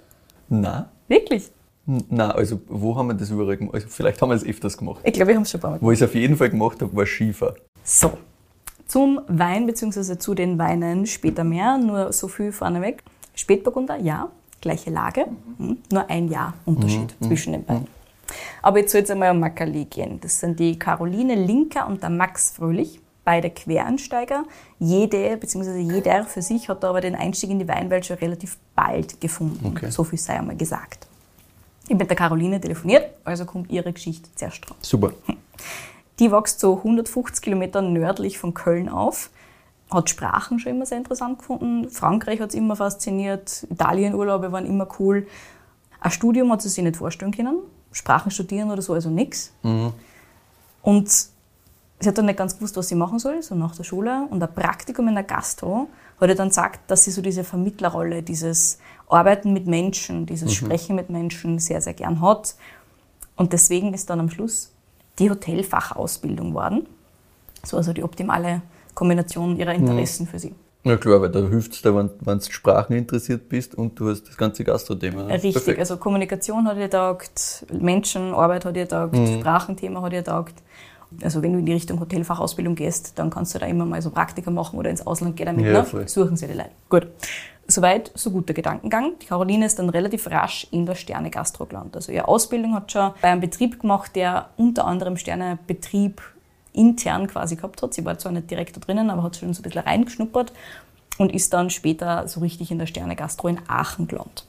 [0.49, 0.85] Nein.
[1.07, 1.51] Wirklich.
[1.85, 3.75] Nein, also wo haben wir das überall gemacht?
[3.75, 5.01] Also vielleicht haben wir es öfters gemacht.
[5.03, 6.49] Ich glaube, wir haben es schon ein paar Mal Wo ich es auf jeden Fall
[6.49, 7.55] gemacht habe, war Skifahren.
[7.83, 8.17] So,
[8.87, 10.17] zum Wein bzw.
[10.17, 13.03] zu den Weinen später mehr, nur so viel vorneweg.
[13.35, 14.29] Spätburgunder, ja,
[14.61, 15.25] gleiche Lage,
[15.57, 15.79] mhm.
[15.91, 17.87] nur ein Jahr Unterschied zwischen den beiden.
[18.61, 20.19] Aber jetzt soll es einmal um Makali gehen.
[20.21, 24.45] Das sind die Caroline Linker und der Max Fröhlich, beide Quereinsteiger.
[24.79, 25.79] Jede bzw.
[25.79, 29.65] jeder für sich hat da aber den Einstieg in die Weinwelt schon relativ bald gefunden.
[29.65, 29.89] Okay.
[29.89, 31.07] So viel sei einmal gesagt.
[31.85, 34.77] Ich habe mit der Caroline telefoniert, also kommt ihre Geschichte zuerst dran.
[34.81, 35.11] Super.
[36.19, 39.29] Die wächst so 150 Kilometer nördlich von Köln auf.
[39.91, 41.89] Hat Sprachen schon immer sehr interessant gefunden.
[41.89, 43.67] Frankreich hat es immer fasziniert.
[43.69, 45.27] Italienurlaube waren immer cool.
[45.99, 47.59] Ein Studium hat sie sich nicht vorstellen können.
[47.91, 49.53] Sprachen studieren oder so, also nichts.
[50.81, 54.27] Und sie hat dann nicht ganz gewusst, was sie machen soll, so nach der Schule.
[54.29, 55.87] Und ein Praktikum in der Gastro
[56.23, 60.95] hat ihr dann gesagt, dass sie so diese Vermittlerrolle, dieses Arbeiten mit Menschen, dieses Sprechen
[60.95, 62.55] mit Menschen sehr, sehr gern hat.
[63.35, 64.71] Und deswegen ist dann am Schluss
[65.19, 66.87] die Hotelfachausbildung geworden.
[67.63, 68.61] So also die optimale
[68.93, 70.53] Kombination ihrer Interessen für sie.
[70.85, 74.09] Ja klar, weil da hilft es dir, wenn, wenn du Sprachen interessiert bist und du
[74.09, 75.23] hast das ganze Gastro-Thema.
[75.23, 75.33] ne?
[75.35, 75.79] Richtig, Perfekt.
[75.79, 80.55] also Kommunikation hat ihr taugt, Menschenarbeit hat ihr taugt, Sprachenthema hat ihr taugt.
[81.21, 84.09] Also wenn du in die Richtung Hotelfachausbildung gehst, dann kannst du da immer mal so
[84.09, 85.65] Praktika machen oder ins Ausland gehen damit.
[85.65, 86.07] Ja, ne?
[86.07, 86.71] Suchen sie die Leute.
[86.89, 87.07] Gut.
[87.65, 89.13] Soweit, so gut der Gedankengang.
[89.21, 91.95] Die Caroline ist dann relativ rasch in der Sterne Gastro gelandet.
[91.95, 96.21] Also ihre Ausbildung hat schon bei einem Betrieb gemacht, der unter anderem Sternebetrieb
[96.73, 97.93] intern quasi gehabt hat.
[97.93, 100.51] Sie war zwar nicht direkt da drinnen, aber hat schon so ein bisschen reingeschnuppert
[101.17, 104.45] und ist dann später so richtig in der Sterne Gastro in Aachen gelandet.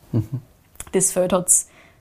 [0.93, 1.49] Das Feld hat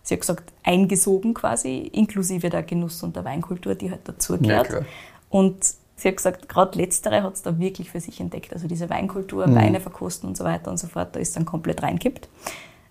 [0.04, 4.68] sie hat gesagt, eingesogen quasi, inklusive der Genuss- und der Weinkultur, die halt dazu gehört.
[4.70, 4.86] klar.
[5.30, 5.64] und
[5.96, 8.52] sie hat gesagt, gerade letztere hat es da wirklich für sich entdeckt.
[8.54, 9.56] Also diese Weinkultur, Mhm.
[9.56, 12.28] Weine verkosten und so weiter und so fort, da ist dann komplett reingekippt.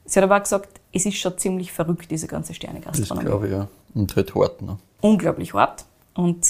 [0.04, 3.26] Sie hat aber auch gesagt, es ist schon ziemlich verrückt, diese ganze Das Sternegastronomie.
[3.26, 3.68] glaube ich, ja.
[3.94, 4.78] Und halt hart, ne?
[5.00, 6.46] unglaublich hart und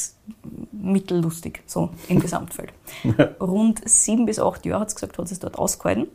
[0.72, 2.72] mittellustig, so im Gesamtfeld.
[3.40, 6.06] Rund sieben bis acht Jahre hat sie gesagt, hat sie es dort ausgehalten.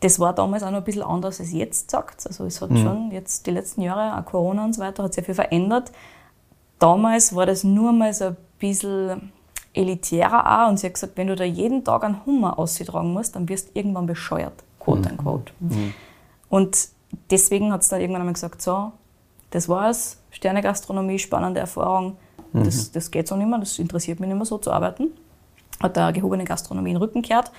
[0.00, 2.26] Das war damals auch noch ein bisschen anders, als jetzt sagt.
[2.26, 5.24] Also es hat schon jetzt die letzten Jahre, auch Corona und so weiter, hat sehr
[5.24, 5.92] viel verändert.
[6.78, 9.30] Damals war das nur mal so ein bisschen
[9.74, 13.36] elitärer auch und sie hat gesagt, wenn du da jeden Tag einen Hummer ausgetragen musst,
[13.36, 15.52] dann wirst du irgendwann bescheuert, quote unquote.
[16.48, 16.88] Und
[17.30, 18.92] deswegen hat sie dann irgendwann einmal gesagt, so,
[19.50, 22.16] das war's, Sternegastronomie, spannende Erfahrung,
[22.52, 25.08] das, das geht so nicht mehr, das interessiert mich nicht mehr so zu arbeiten.
[25.80, 27.52] Hat da gehobene Gastronomie in den Rücken gekehrt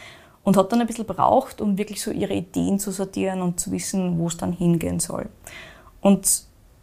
[0.43, 3.71] und hat dann ein bisschen braucht, um wirklich so ihre Ideen zu sortieren und zu
[3.71, 5.27] wissen, wo es dann hingehen soll.
[6.01, 6.27] Und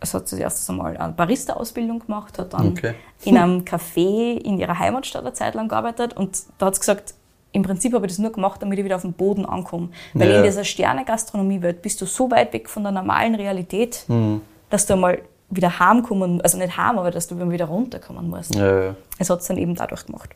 [0.01, 2.95] es hat zuerst einmal eine Barista-Ausbildung gemacht, hat dann Okay.
[3.25, 7.15] in einem Café in ihrer Heimatstadt eine Zeit lang gearbeitet und da hat sie gesagt,
[7.51, 9.89] im Prinzip habe ich das nur gemacht, damit ich wieder auf den Boden ankomme.
[10.15, 10.37] Weil Ja.
[10.39, 14.07] in dieser Sterne-Gastronomie-Welt bist du so weit weg von der normalen Realität,
[14.71, 18.55] dass du einmal wieder heimkommen, also nicht heim, aber dass du wieder runterkommen musst.
[18.55, 18.95] Ja, ja.
[19.19, 20.29] Es hat es dann eben dadurch gemacht.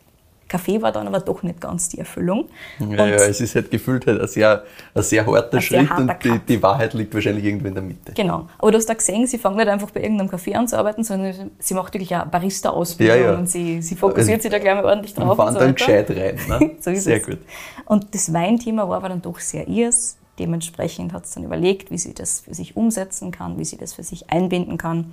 [0.53, 2.47] Kaffee war dann aber doch nicht ganz die Erfüllung.
[2.79, 4.63] Ja, Und ja, es ist halt gefühlt halt ein sehr,
[4.93, 7.73] ein sehr harter Ein sehr Schritt harter und die, die Wahrheit liegt wahrscheinlich irgendwo in
[7.73, 8.13] der Mitte.
[8.13, 8.47] Genau.
[8.59, 11.03] Aber du hast da gesehen, sie fängt nicht einfach bei irgendeinem Café an zu arbeiten,
[11.03, 13.37] sondern sie macht wirklich eine Barista-Ausbildung Ja, ja.
[13.37, 15.39] und sie, sie fokussiert sich da gleich mal ordentlich drauf.
[15.39, 16.37] Und und so dann gescheit rein.
[16.47, 16.71] Ne?
[16.79, 17.25] So sehr es.
[17.25, 17.39] gut.
[17.85, 20.17] Und das Weinthema war aber dann doch sehr ihrs.
[20.39, 23.93] Dementsprechend hat sie dann überlegt, wie sie das für sich umsetzen kann, wie sie das
[23.93, 25.11] für sich einbinden kann.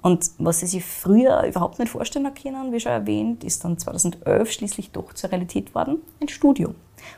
[0.00, 3.78] Und was sie sich früher überhaupt nicht vorstellen hat können, wie schon erwähnt, ist dann
[3.78, 6.74] 2011 schließlich doch zur Realität worden, ein Studium.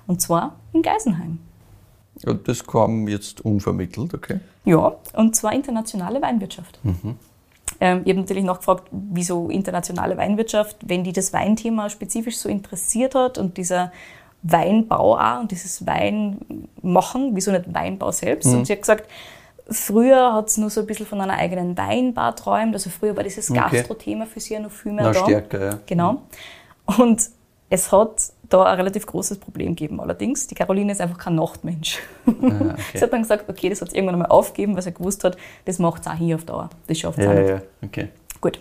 [0.06, 1.38] Und zwar in Geisenheim.
[2.24, 4.40] Und das kam jetzt unvermittelt, okay?
[4.64, 6.78] Ja, und zwar internationale Weinwirtschaft.
[7.80, 13.14] Ähm, ich habe natürlich nachgefragt, wieso internationale Weinwirtschaft, wenn die das Weinthema spezifisch so interessiert
[13.14, 13.92] hat und dieser
[14.42, 18.46] Weinbau auch und dieses Weinmachen, wieso nicht Weinbau selbst?
[18.52, 19.08] Und sie hat gesagt,
[19.70, 22.74] früher hat sie nur so ein bisschen von einer eigenen Weinbar träumt.
[22.74, 23.60] Also früher war dieses Okay.
[23.70, 25.24] Gastro-Thema für sie ja noch viel mehr Na, da.
[25.24, 25.78] stärker, ja.
[25.86, 26.22] Genau.
[26.98, 27.30] Und
[27.68, 30.48] es hat da ein relativ großes Problem gegeben allerdings.
[30.48, 32.00] Die Caroline ist einfach kein Nachtmensch.
[32.26, 32.74] okay.
[32.94, 35.36] Sie hat dann gesagt, okay, das hat sie irgendwann einmal aufgegeben, weil sie gewusst hat,
[35.66, 36.68] das macht es auch hier auf Dauer.
[36.88, 37.48] Das schafft es Ja, auch nicht.
[37.48, 38.08] ja, okay.
[38.40, 38.60] Gut.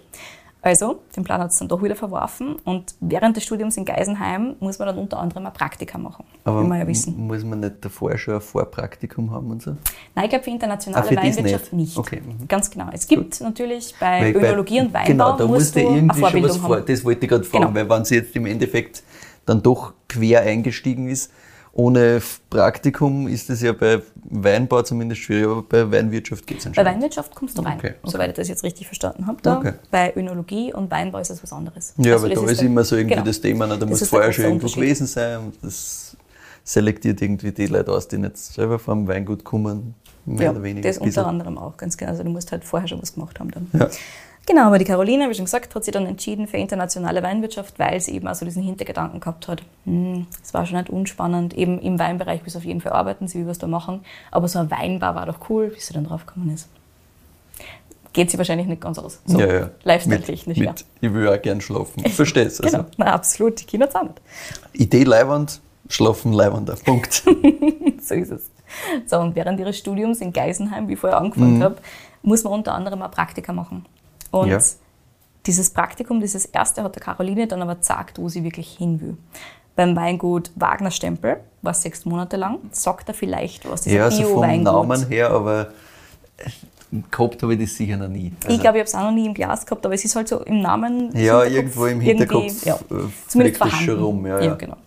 [0.61, 4.55] Also, den Plan hat sie dann doch wieder verworfen und während des Studiums in Geisenheim
[4.59, 6.25] muss man dann unter anderem ein Praktika machen.
[6.43, 7.15] Aber will man ja wissen.
[7.17, 9.77] muss man nicht davor schon ein Vorpraktikum haben und so?
[10.15, 11.95] Nein, ich glaube für internationale Ah, für Weinwirtschaft nicht.
[11.95, 11.97] nicht.
[11.97, 12.45] Okay, mhm.
[12.49, 12.87] Ganz genau.
[12.91, 16.13] Es gibt natürlich bei Weil Önologie und Weinbau Genau, da musst du du eine irgendwie
[16.19, 16.85] schon Vorbildung was vor, haben.
[16.85, 17.75] das wollte ich gerade fragen, Genau.
[17.75, 19.03] weil wenn sie jetzt im Endeffekt
[19.45, 21.31] dann doch quer eingestiegen ist,
[21.79, 26.69] ohne Praktikum ist das ja bei Weinbau zumindest schwierig, aber bei Weinwirtschaft geht es Bei
[26.69, 26.91] anscheinend.
[26.93, 29.37] Weinwirtschaft kommst du rein, Okay, soweit ich das jetzt richtig verstanden habe.
[29.41, 29.57] Da.
[29.59, 29.73] Okay.
[29.89, 31.93] Bei Önologie und Weinbau ist das was anderes.
[31.97, 33.25] Ja, Also aber das da ist immer so irgendwie genau.
[33.25, 36.17] das Thema, na, da muss vorher schon irgendwo gewesen sein und das
[36.63, 40.87] selektiert irgendwie die Leute aus, die nicht selber vom Weingut kommen, mehr Ja, oder weniger.
[40.87, 42.11] das unter anderem auch, ganz genau.
[42.11, 43.67] Also du musst halt vorher schon was gemacht haben dann.
[43.73, 43.89] Ja.
[44.45, 48.01] Genau, aber die Caroline, wie schon gesagt, hat sich dann entschieden für internationale Weinwirtschaft, weil
[48.01, 49.61] sie eben also diesen Hintergedanken gehabt hat.
[49.85, 51.53] Hm, es war schon nicht unspannend.
[51.53, 54.01] Eben im Weinbereich bis auf jeden Fall arbeiten, sie will was da machen.
[54.31, 56.67] Aber so ein Weinbar war doch cool, bis sie dann drauf gekommen ist.
[58.11, 59.21] Geht sie wahrscheinlich nicht ganz aus.
[59.25, 59.69] So, ja, ja.
[59.83, 60.73] Lifestyle-technisch, ja.
[60.99, 62.03] Ich will auch gern schlafen.
[62.09, 62.77] Verstehst also.
[62.77, 64.21] Genau, na, absolut, die Kinder auch nicht.
[64.73, 67.13] Idee leiwand, schlafen leiwand, Punkt.
[68.01, 68.49] so ist es.
[69.05, 71.77] So, und während ihres Studiums in Geisenheim, wie ich vorher angefangen habe,
[72.23, 73.85] muss man unter anderem auch Praktika machen.
[74.31, 74.59] Und Ja.
[75.45, 79.17] dieses Praktikum, dieses erste, hat der Caroline dann aber gesagt, wo sie wirklich hin will.
[79.75, 82.59] Beim Weingut Wagner Stempel war es sechs Monate lang.
[82.71, 83.81] Sagt er vielleicht was?
[83.81, 84.63] Dieser Ja, so vom.
[84.63, 85.69] Namen her, aber
[87.11, 88.33] gehabt habe ich das sicher noch nie.
[88.43, 90.15] Also, ich glaube, ich habe es auch noch nie im Glas gehabt, aber es ist
[90.15, 91.15] halt so im Namen.
[91.15, 94.25] Ja, irgendwo im Hinterkopf ja, äh, zumindest schon rum.
[94.25, 94.55] Ja, ja.
[94.55, 94.77] genau.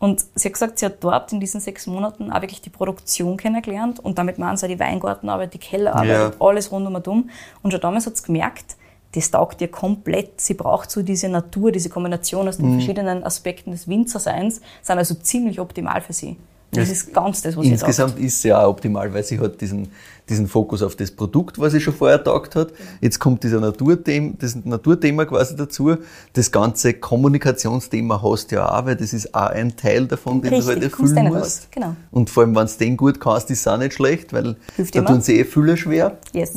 [0.00, 3.36] Und sie hat gesagt, sie hat dort in diesen sechs Monaten auch wirklich die Produktion
[3.36, 6.32] kennengelernt und damit meinen sie auch die Weingartenarbeit, die Kellerarbeit, Ja.
[6.40, 7.30] alles rund um und um.
[7.62, 8.76] Und schon damals hat sie gemerkt,
[9.14, 10.40] das taugt ihr komplett.
[10.40, 12.72] Sie braucht so diese Natur, diese Kombination aus den Mhm.
[12.74, 16.36] verschiedenen Aspekten des Winzerseins, sind also ziemlich optimal für sie.
[16.72, 19.40] Das Es- ist ganz das, was sie Insgesamt ist sie ja auch optimal, weil sie
[19.40, 19.88] hat diesen,
[20.28, 22.68] diesen Fokus auf das Produkt, was sie schon vorher taugt hat.
[23.00, 25.96] Jetzt kommt dieser Naturthema, das Naturthema quasi dazu.
[26.32, 30.54] Das ganze Kommunikationsthema hast du ja auch, weil das ist auch ein Teil davon, den
[30.54, 31.42] Richtig, du halt erfüllen du nicht musst.
[31.62, 31.96] raus, genau.
[32.12, 34.94] Und vor allem, wenn du den gut kannst, ist es auch nicht schlecht, weil Hilft
[34.94, 35.08] da immer.
[35.08, 36.18] tun sie eh viele schwer.
[36.32, 36.52] Yes.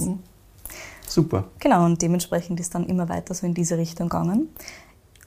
[1.08, 1.46] Super.
[1.60, 4.50] Genau, und dementsprechend ist dann immer weiter so in diese Richtung gegangen.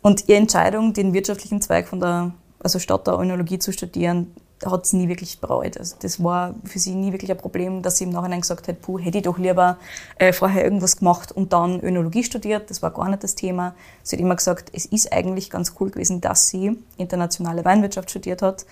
[0.03, 4.29] Und ihre Entscheidung, den wirtschaftlichen Zweig von der also Stadt der Önologie zu studieren,
[4.65, 5.77] hat sie nie wirklich bereut.
[5.79, 8.81] Also das war für sie nie wirklich ein Problem, dass sie im Nachhinein gesagt hat,
[8.81, 9.77] puh, hätte ich doch lieber
[10.19, 12.71] äh, vorher irgendwas gemacht und dann Önologie studiert.
[12.71, 13.75] Das war gar nicht das Thema.
[14.03, 18.41] Sie hat immer gesagt, es ist eigentlich ganz cool gewesen, dass sie internationale Weinwirtschaft studiert
[18.41, 18.65] hat,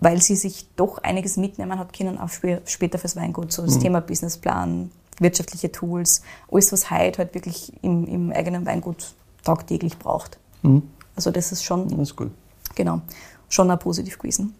[0.00, 3.78] weil sie sich doch einiges mitnehmen hat können, auch sp- später fürs Weingut, so das
[3.78, 10.38] Thema Businessplan, wirtschaftliche Tools, alles, was heute halt wirklich im, im eigenen Weingut tagtäglich braucht.
[11.14, 12.32] Also das ist schon Das ist gut.
[12.74, 13.00] Genau,
[13.48, 14.54] schon auch positiv gewesen.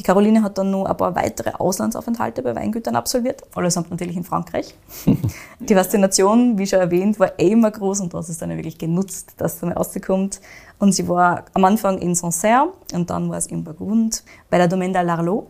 [0.00, 4.24] Die Caroline hat dann noch ein paar weitere Auslandsaufenthalte bei Weingütern absolviert, allesamt natürlich in
[4.24, 4.74] Frankreich.
[5.60, 9.34] Die Faszination, wie schon erwähnt, war eh immer groß und das ist dann wirklich genutzt,
[9.36, 10.40] dass sie mal rauskommt.
[10.78, 14.68] Und sie war am Anfang in Sancerre und dann war es in Burgund bei der
[14.68, 15.44] Domaine de l'Arlot.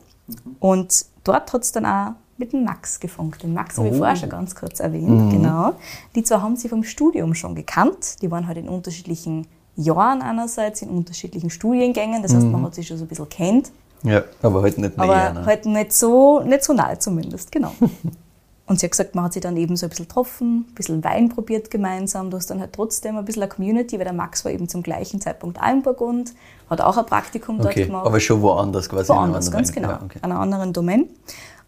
[0.58, 3.44] Und dort hat es dann auch mit dem Max gefunkt.
[3.44, 3.98] Den Max habe ich Oh.
[3.98, 5.74] vorher schon ganz kurz erwähnt, genau.
[6.16, 8.20] Die zwei haben sie vom Studium schon gekannt.
[8.20, 12.20] Die waren halt in unterschiedlichen Jahren einerseits, in unterschiedlichen Studiengängen.
[12.22, 13.70] Das heißt, man hat sich schon so ein bisschen kennt.
[14.02, 15.32] Ja, aber halt nicht Aber näher.
[15.32, 15.46] Ne?
[15.46, 17.72] halt nicht so, nicht so nahe zumindest, genau.
[18.66, 21.02] Und sie hat gesagt, man hat sich dann eben so ein bisschen getroffen, ein bisschen
[21.02, 22.30] Wein probiert gemeinsam.
[22.30, 24.84] Du hast dann halt trotzdem ein bisschen eine Community, weil der Max war eben zum
[24.84, 26.34] gleichen Zeitpunkt auch in Burgund,
[26.70, 28.06] hat auch ein Praktikum dort okay, gemacht.
[28.06, 29.08] aber schon woanders quasi.
[29.08, 29.74] woanders, ganz Wein.
[29.74, 30.18] genau, Ja, okay.
[30.22, 31.08] an einer anderen Domain.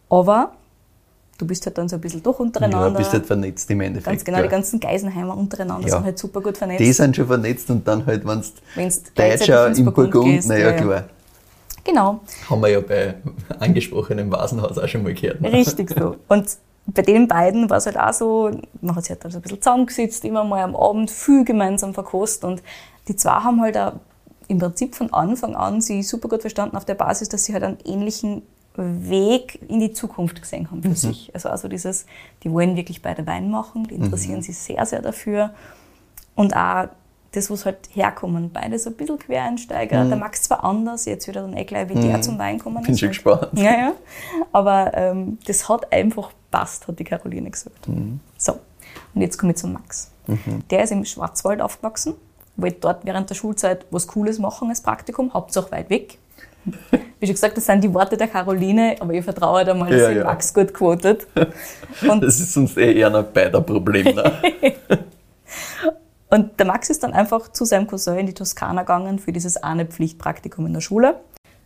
[0.09, 0.53] Aber
[1.39, 2.99] du bist halt dann so ein bisschen doch ja, untereinander.
[2.99, 4.07] bist halt vernetzt im Endeffekt.
[4.07, 4.45] ganz genau, ja.
[4.45, 5.97] die ganzen Geisenheimer untereinander Ja.
[5.97, 6.81] sind halt super gut vernetzt.
[6.81, 10.71] Die sind schon vernetzt und dann halt, wenn du Deutscher in Burgund Burgund, gehst, naja
[10.71, 10.81] ja, ja.
[10.83, 11.05] klar.
[11.85, 13.15] Genau, Haben wir ja bei
[13.59, 15.41] angesprochenem Vasenhaus auch schon mal gehört.
[15.41, 15.53] Ne?
[15.53, 16.17] Richtig so.
[16.29, 19.43] Und bei den beiden war es halt auch so, man hat sich halt also ein
[19.43, 22.63] bisschen zusammengesetzt, immer mal am Abend viel gemeinsam verkostet und
[23.09, 23.95] die zwei haben halt auch
[24.49, 27.63] im Prinzip von Anfang an sie super gut verstanden auf der Basis, dass sie halt
[27.63, 28.43] einen ähnlichen
[28.75, 31.31] Weg in die Zukunft gesehen haben für sich.
[31.35, 32.07] Also also dieses,
[32.43, 35.51] die wollen wirklich beide Wein machen, die interessieren sich sehr, sehr dafür
[36.35, 36.89] und auch
[37.33, 40.05] das, was halt herkommen, beide so ein bisschen Quereinsteiger.
[40.05, 42.97] Der Max zwar anders, jetzt wieder dann eh gleich, wie der zum Wein kommen Bin
[42.97, 43.49] schon Und- gespannt.
[43.55, 43.93] ja, ja.
[44.53, 47.87] Aber ähm, das hat einfach passt, hat die Caroline gesagt.
[48.37, 48.53] So,
[49.15, 50.11] und jetzt komme ich zum Max.
[50.71, 52.15] Der ist im Schwarzwald aufgewachsen,
[52.57, 56.19] wollte dort während der Schulzeit was Cooles machen als Praktikum, Hauptsache weit weg.
[57.19, 60.01] Wie schon gesagt, das sind die Worte der Caroline, aber ich vertraue da mal, dass
[60.01, 60.25] Ja, sie ja.
[60.25, 61.27] Max gut quotet.
[62.09, 64.15] Und Das ist sonst eh eher ein beider Problem.
[64.15, 64.33] Ne?
[66.33, 69.59] Und der Max ist dann einfach zu seinem Cousin in die Toskana gegangen für dieses
[69.59, 71.17] eine Pflichtpraktikum in der Schule.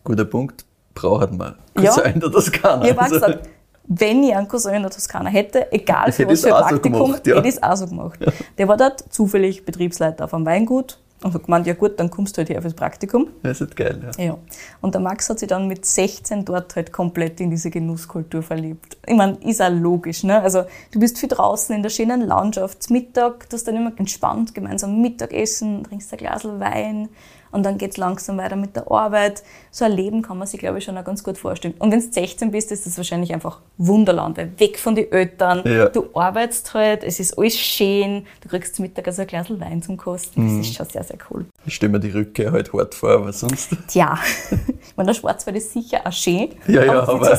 [0.03, 0.65] Guter Punkt.
[0.93, 1.55] Wir.
[1.79, 1.93] Ja.
[1.93, 2.85] Cousin in der Toskana.
[2.85, 3.49] Ich habe Also, gesagt,
[3.87, 6.59] wenn ich einen Cousin in der Toskana hätte, egal für Hätte was für ein auch
[6.69, 7.37] so Praktikum, gemacht, ja.
[7.37, 8.19] hätte ich es auch so gemacht.
[8.59, 12.37] Der war dort zufällig Betriebsleiter auf einem Weingut und hat gemeint, ja gut, dann kommst
[12.37, 13.29] du halt her fürs Praktikum.
[13.43, 14.25] Das ist geil, ja.
[14.25, 14.39] Ja.
[14.81, 18.99] Und der Max hat sich dann mit 16 dort halt komplett in diese Genusskultur verliebt.
[19.07, 20.41] Ich meine, ist auch logisch, ne?
[20.43, 24.55] Also, du bist viel draußen in der schönen Landschaft, Mittag, du hast dann immer entspannt
[24.55, 27.09] gemeinsam Mittagessen, trinkst ein Glas Wein
[27.51, 29.43] und dann geht's langsam weiter mit der Arbeit.
[29.71, 31.75] So ein Leben kann man sich, glaube ich, schon auch ganz gut vorstellen.
[31.79, 35.63] Und wenn du 16 bist, ist das wahrscheinlich einfach Wunderland, weil weg von den Eltern,
[35.65, 35.87] Ja.
[35.89, 39.83] du arbeitest halt, es ist alles schön, du kriegst zum Mittag also ein Glas Wein
[39.83, 40.43] zum Kosten.
[40.45, 40.59] Mhm.
[40.59, 41.47] Das ist schon sehr, sehr cool.
[41.65, 43.71] Ich stelle mir die Rückkehr halt hart vor, aber sonst.
[43.89, 44.19] Tja,
[44.51, 47.39] ich meine, der Schwarzwald ist sicher auch schön, Ja, ja, aber aber,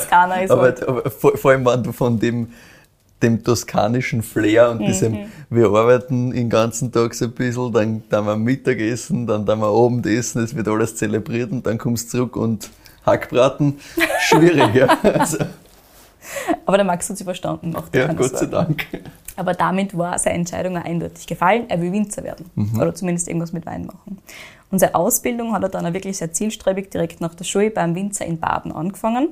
[0.49, 2.51] aber, halt, aber vor, vor allem, wenn du von dem,
[3.21, 5.25] dem toskanischen Flair und diesem, Mhm.
[5.49, 9.67] wir arbeiten den ganzen Tag so ein bisschen, dann dann wir Mittagessen, dann dann wir
[9.67, 12.69] Abendessen, es wird alles zelebriert und dann kommst du zurück und
[13.05, 13.79] Hackbraten,
[14.19, 14.87] schwierig, ja.
[15.01, 15.37] Also,
[16.65, 17.95] aber der Max hat sich verstanden gemacht.
[17.95, 18.45] ja, Gott sei.
[18.47, 18.85] Dank.
[19.37, 21.69] Aber damit war seine Entscheidung eindeutig gefallen.
[21.69, 22.49] Er will Winzer werden.
[22.55, 22.81] Mhm.
[22.81, 24.17] Oder zumindest irgendwas mit Wein machen.
[24.69, 27.95] Und seine Ausbildung hat er dann auch wirklich sehr zielstrebig direkt nach der Schule beim
[27.95, 29.29] Winzer in Baden angefangen.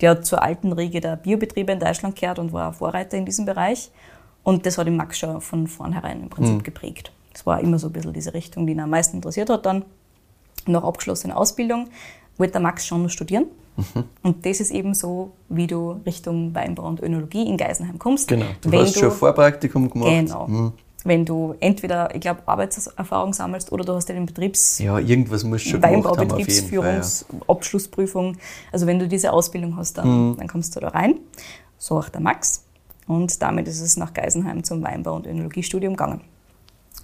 [0.00, 3.46] Der hat zur alten Riege der Biobetriebe in Deutschland gehört und war Vorreiter in diesem
[3.46, 3.90] Bereich.
[4.44, 7.10] Und das hat den Max schon von vornherein im Prinzip geprägt.
[7.32, 9.84] Das war immer so ein bisschen diese Richtung, die ihn am meisten interessiert hat dann.
[10.66, 11.88] Nach abgeschlossener Ausbildung
[12.36, 13.10] wollte der Max schon noch
[13.82, 14.08] studieren.
[14.22, 18.28] Und das ist eben so, wie du Richtung Weinbau und Önologie in Geisenheim kommst.
[18.28, 18.46] Genau.
[18.60, 20.10] Du Wenn hast schon Vorpraktikum gemacht.
[20.10, 20.72] Genau.
[21.04, 25.44] Wenn du entweder, ich glaube, Arbeitserfahrung sammelst oder du hast ja den Betriebs Ja, irgendwas
[25.44, 26.12] musst du schon haben Fall.
[26.12, 26.18] Ja.
[26.20, 28.36] Weinbaubetriebsführungsabschlussprüfung.
[28.72, 30.36] Also wenn du diese Ausbildung hast, dann, Mhm.
[30.38, 31.20] dann kommst du da rein.
[31.78, 32.64] So auch der Max.
[33.06, 36.22] Und damit ist es nach Geisenheim zum Weinbau- und Önologiestudium gegangen.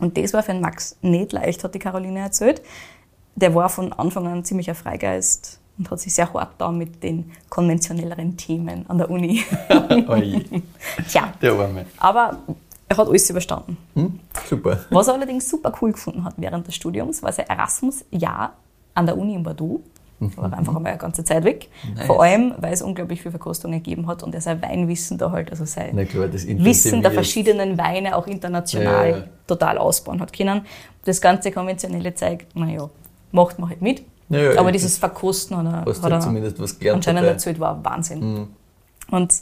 [0.01, 2.61] Und das war für den Max nicht leicht, hat die Caroline erzählt.
[3.37, 7.03] Der war von Anfang an ziemlich ein Freigeist und hat sich sehr hart da mit
[7.03, 9.43] den konventionelleren Themen an der Uni.
[10.09, 10.45] Oje,
[11.09, 11.87] Tja, der Arme.
[11.99, 12.37] aber
[12.89, 13.77] er hat alles überstanden.
[13.95, 14.21] Hm?
[14.49, 14.81] Super.
[14.91, 18.53] Was er allerdings super cool gefunden hat während des Studiums, war sein Erasmus-Jahr
[18.95, 19.81] an der Uni in Bordeaux.
[20.21, 21.69] Er war einfach einmal eine ganze Zeit weg.
[21.97, 22.07] Nice.
[22.07, 25.51] Vor allem, weil es unglaublich viel Verkostung gegeben hat und er sein Weinwissen da halt,
[25.51, 29.25] also sein klar, Wissen der verschiedenen Weine auch international Ja, ja.
[29.49, 30.65] total ausbauen hat können.
[31.05, 32.89] Das ganze konventionelle Zeug, naja,
[33.33, 34.05] macht man halt mit.
[34.33, 37.21] Ja, ja, Aber dieses Verkosten hat er, Hast hat du er zumindest was gelernt anscheinend
[37.21, 37.29] dabei?
[37.29, 37.35] Mhm.
[37.35, 38.49] erzählt, war Wahnsinn.
[39.11, 39.35] Und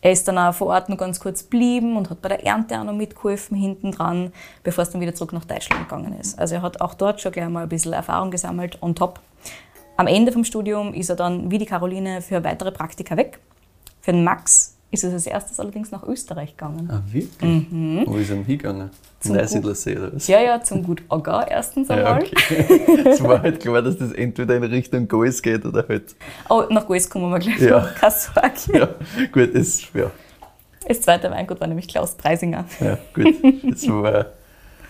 [0.00, 2.78] er ist dann auch vor Ort noch ganz kurz geblieben und hat bei der Ernte
[2.78, 4.32] auch noch mitgeholfen hinten dran,
[4.64, 6.38] bevor es dann wieder zurück nach Deutschland gegangen ist.
[6.38, 9.20] Also er hat auch dort schon gleich mal ein bisschen Erfahrung gesammelt on top.
[9.96, 13.38] Am Ende vom Studium ist er dann wie die Caroline für weitere Praktika weg.
[14.00, 16.88] Für den Max ist es als erstes allerdings nach Österreich gegangen.
[16.90, 17.66] Ah, wirklich?
[18.06, 18.90] Wo ist er denn hingegangen?
[19.20, 20.26] Zum Neusiedlersee oder was?
[20.28, 22.22] Ja, ja, zum Gut Agger erstens Ja, einmal.
[22.22, 23.02] okay.
[23.06, 26.14] Es war halt klar, dass das entweder in Richtung Goes geht oder halt.
[26.48, 27.80] Oh, nach Goes kommen wir gleich Ja.
[27.80, 27.94] noch.
[27.94, 28.52] Keine Sorge.
[28.78, 30.10] Ja, gut, das, ja,
[30.86, 32.64] Das zweite Weingut war nämlich Klaus Preisinger.
[32.80, 33.34] ja, gut.
[33.62, 34.26] Das war,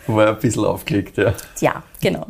[0.06, 1.34] war ein bisschen aufgelegt, ja.
[1.60, 2.26] Ja, genau.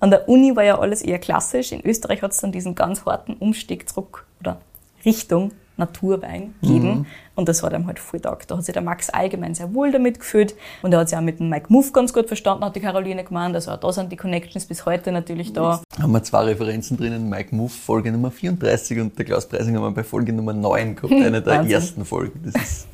[0.00, 1.72] An der Uni war ja alles eher klassisch.
[1.72, 4.60] In Österreich hat es dann diesen ganz harten Umstieg zurück oder
[5.04, 7.06] Richtung Naturwein gegeben.
[7.36, 8.48] Und das hat ihm halt voll taugt.
[8.50, 10.54] Da hat sich der Max allgemein sehr wohl damit gefühlt.
[10.82, 13.24] Und er hat sich auch mit dem Mike Muff ganz gut verstanden, hat die Caroline
[13.24, 13.56] gemeint.
[13.56, 15.82] Also auch da sind die Connections bis heute natürlich da.
[16.00, 19.82] Haben wir zwei Referenzen drinnen, Mike Muff, Folge Nummer 34 und der Klaus Preising haben
[19.82, 21.72] wir bei Folge Nummer 9 gehabt, eine der Wahnsinn.
[21.72, 22.40] ersten Folgen.
[22.44, 22.86] Das ist,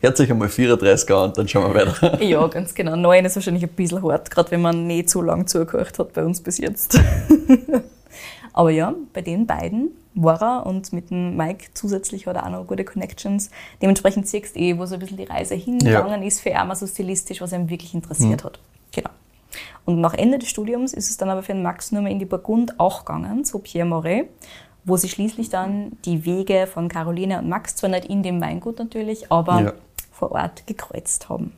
[0.00, 2.20] hört sich einmal 34 an und dann schauen wir weiter.
[2.24, 2.94] Ja, ganz genau.
[2.96, 6.24] Neun ist wahrscheinlich ein bisschen hart, gerade wenn man nicht so lange zugehört hat bei
[6.24, 6.98] uns bis jetzt.
[8.54, 12.50] Aber ja, bei den beiden war er und mit dem Mike zusätzlich hat er auch
[12.50, 13.50] noch gute Connections.
[13.82, 16.86] Dementsprechend siehst du eh, wo so ein bisschen die Reise hingegangen ist für ihn, so
[16.86, 18.60] stilistisch, was ihn wirklich interessiert hat.
[18.92, 19.10] Genau.
[19.84, 22.18] Und nach Ende des Studiums ist es dann aber für den Max nur mehr in
[22.20, 24.28] die Burgund auch gegangen, zu Pierre Moret,
[24.84, 28.78] wo sie schließlich dann die Wege von Caroline und Max, zwar nicht in dem Weingut
[28.78, 29.72] natürlich, aber Ja.
[30.12, 31.52] vor Ort gekreuzt haben.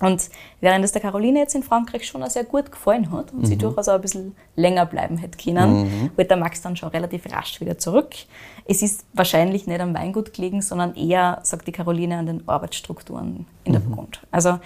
[0.00, 0.30] Und
[0.60, 3.56] während es der Caroline jetzt in Frankreich schon auch sehr gut gefallen hat und sie
[3.56, 7.60] durchaus auch ein bisschen länger bleiben hätte können, wird der Max dann schon relativ rasch
[7.60, 8.10] wieder zurück.
[8.64, 13.46] Es ist wahrscheinlich nicht am Weingut gelegen, sondern eher, sagt die Caroline, an den Arbeitsstrukturen
[13.64, 14.20] in der Burgund.
[14.30, 14.60] Also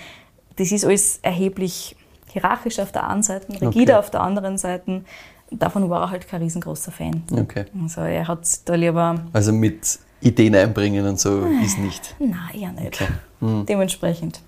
[0.56, 1.96] das ist alles erheblich
[2.30, 3.98] hierarchisch auf der einen Seite, rigider Okay.
[3.98, 5.02] auf der anderen Seite.
[5.50, 7.22] Davon war er halt kein riesengroßer Fan.
[7.30, 7.64] Okay.
[7.82, 12.14] Also er hat da lieber Also mit Ideen einbringen und so ist nicht.
[12.18, 13.02] Nein, eher nicht.
[13.40, 14.40] Dementsprechend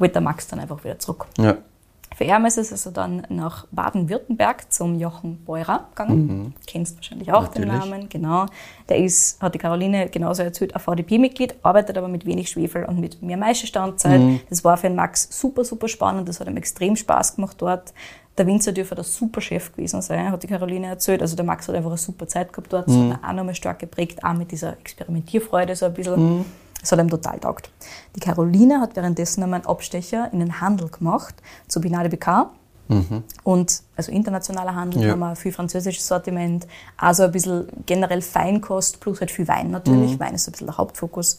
[0.00, 1.26] wollte der Max dann einfach wieder zurück.
[1.38, 1.56] Ja.
[2.16, 6.54] Für ihn ist es also dann nach Baden-Württemberg zum Jochen Beurer gegangen.
[6.66, 7.68] Kennst wahrscheinlich auch den Mhm.
[7.68, 7.90] Natürlich.
[7.92, 8.46] Namen, genau.
[8.88, 12.98] Der ist, hat die Caroline genauso erzählt, ein VDP-Mitglied, arbeitet aber mit wenig Schwefel und
[12.98, 14.20] mit mehr Maischestandzeit.
[14.20, 14.40] Mhm.
[14.50, 16.28] Das war für den Max super, super spannend.
[16.28, 17.94] Das hat ihm extrem Spaß gemacht dort.
[18.36, 21.22] Der Winzer dürfte der super Chef gewesen sein, hat die Caroline erzählt.
[21.22, 22.88] Also der Max hat einfach eine super Zeit gehabt dort.
[22.88, 23.12] Das Mhm.
[23.12, 26.44] hat ihn auch nochmal stark geprägt, auch mit dieser Experimentierfreude so ein bisschen.
[26.80, 27.70] Das hat ihm total taugt.
[28.16, 31.34] Die Caroline hat währenddessen einmal einen Abstecher in den Handel gemacht,
[31.68, 32.50] zu Binade BK.
[33.44, 35.12] Und also internationaler Handel, Ja.
[35.12, 36.66] haben wir viel französisches Sortiment,
[36.96, 40.18] also ein bisschen generell Feinkost, plus halt viel Wein natürlich.
[40.18, 41.38] Wein ist ein bisschen der Hauptfokus.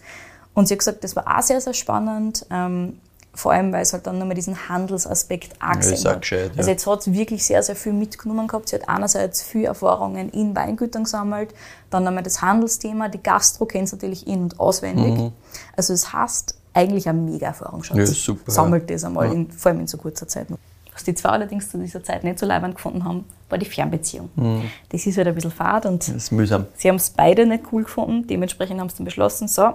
[0.53, 2.45] Und sie hat gesagt, das war auch sehr, sehr spannend.
[2.49, 2.99] Ähm,
[3.33, 6.21] vor allem, weil es halt dann nochmal diesen Handelsaspekt auch ist gesehen auch hat.
[6.21, 6.57] gescheit, ja.
[6.57, 8.69] Also jetzt hat sie wirklich sehr, sehr viel mitgenommen gehabt.
[8.69, 11.53] Sie hat einerseits viel Erfahrungen in Weingütern gesammelt,
[11.89, 15.31] dann einmal das Handelsthema, die Gastro kennt sie natürlich in- und auswendig.
[15.77, 17.97] Also es heißt eigentlich eine mega Erfahrung schon.
[17.97, 18.03] Mhm.
[18.03, 18.53] Ja, super, ja.
[18.53, 19.33] Sammelt das einmal, Ja.
[19.33, 20.47] in, vor allem in so kurzer Zeit.
[20.93, 24.29] Was die zwei allerdings zu dieser Zeit nicht so leibend gefunden haben, war die Fernbeziehung.
[24.35, 24.63] Mhm.
[24.89, 26.65] Das ist halt ein bisschen fad und Das ist mühsam.
[26.75, 28.27] sie haben es beide nicht cool gefunden.
[28.27, 29.73] Dementsprechend haben sie dann beschlossen, so,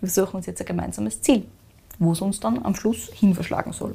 [0.00, 1.44] wir suchen uns jetzt ein gemeinsames Ziel,
[1.98, 3.94] wo es uns dann am Schluss hin verschlagen soll.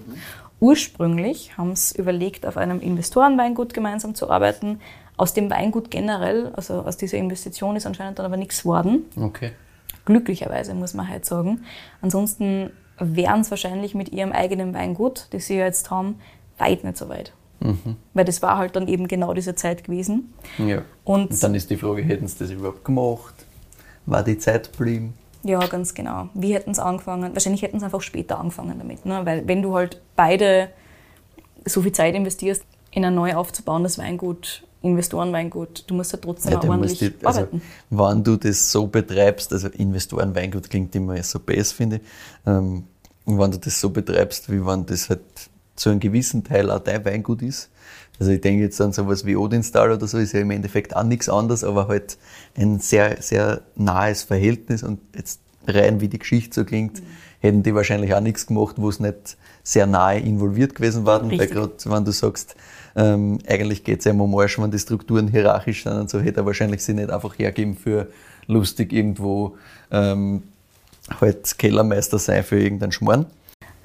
[0.60, 4.80] Ursprünglich haben sie überlegt, auf einem Investorenweingut gemeinsam zu arbeiten.
[5.18, 9.06] Aus dem Weingut generell, also aus dieser Investition ist anscheinend dann aber nichts geworden.
[9.20, 9.52] Okay.
[10.06, 11.64] Glücklicherweise, muss man halt sagen.
[12.02, 16.20] Ansonsten wären es wahrscheinlich mit ihrem eigenen Weingut, das sie ja jetzt haben,
[16.58, 17.34] weit nicht so weit.
[18.16, 20.34] Weil das war halt dann eben genau diese Zeit gewesen.
[20.58, 20.82] Ja.
[21.04, 23.34] Und- Und dann ist die Frage, hätten sie das überhaupt gemacht?
[24.08, 25.14] War die Zeit geblieben?
[25.44, 26.30] Ja, ganz genau.
[26.34, 27.34] Wie hätten sie angefangen?
[27.34, 29.06] Wahrscheinlich hätten sie einfach später angefangen damit.
[29.06, 29.22] Ne?
[29.26, 30.70] Weil wenn du halt beide
[31.66, 36.60] so viel Zeit investierst, in ein neu aufzubauendes Weingut, Investorenweingut, du musst ja trotzdem auch
[36.62, 37.62] du ordentlich die- also, arbeiten.
[37.90, 42.02] wenn du das so betreibst, also Investorenweingut klingt immer so best, finde ich.
[42.46, 42.86] Ähm,
[43.26, 45.22] und wenn du das so betreibst, wie wenn das halt
[45.76, 47.70] zu einem gewissen Teil auch dein Weingut ist.
[48.22, 51.02] Also ich denke jetzt an sowas wie Odinstal oder so, ist ja im Endeffekt auch
[51.02, 52.20] nichts anderes, aber halt
[52.56, 57.02] ein sehr, sehr nahes Verhältnis und jetzt rein wie die Geschichte so klingt,
[57.40, 61.40] hätten die wahrscheinlich auch nichts gemacht, wo es nicht sehr nahe involviert gewesen waren, weil
[61.40, 61.58] Richtig.
[61.58, 62.56] gerade wenn du sagst,
[62.96, 66.42] ähm, eigentlich geht es ja um Marsch, wenn die Strukturen hierarchisch sind und so, hätte
[66.42, 68.08] er wahrscheinlich sie nicht einfach hergeben für
[68.45, 69.58] lustig irgendwo
[69.89, 70.43] ähm,
[71.20, 73.26] halt Kellermeister sein für irgendeinen Schmarrn.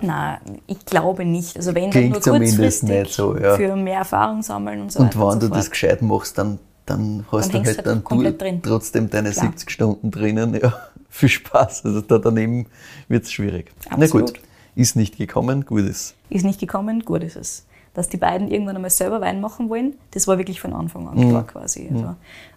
[0.00, 1.56] Nein, ich glaube nicht.
[1.56, 3.56] Also wenn dann Klingt nur zumindest kurzfristig nicht so, ja.
[3.56, 6.36] für mehr Erfahrung sammeln und so Und weiter wenn und du so das gescheit machst,
[6.36, 9.46] dann, dann hast Dann du halt dann komplett du trotzdem deine Klar.
[9.46, 10.58] 70 Stunden drinnen.
[10.60, 10.74] Ja,
[11.08, 11.84] viel Spaß.
[11.86, 12.66] Also da daneben
[13.08, 13.72] wird es schwierig.
[13.90, 14.34] Na Absolut.
[14.34, 14.40] gut,
[14.74, 16.14] ist nicht gekommen, gut ist.
[16.28, 17.64] Ist nicht gekommen, gut ist es.
[17.94, 21.08] Dass die beiden irgendwann einmal selber Wein machen wollen, das war wirklich von Anfang Mhm.
[21.08, 21.88] an klar quasi.
[21.90, 22.14] Also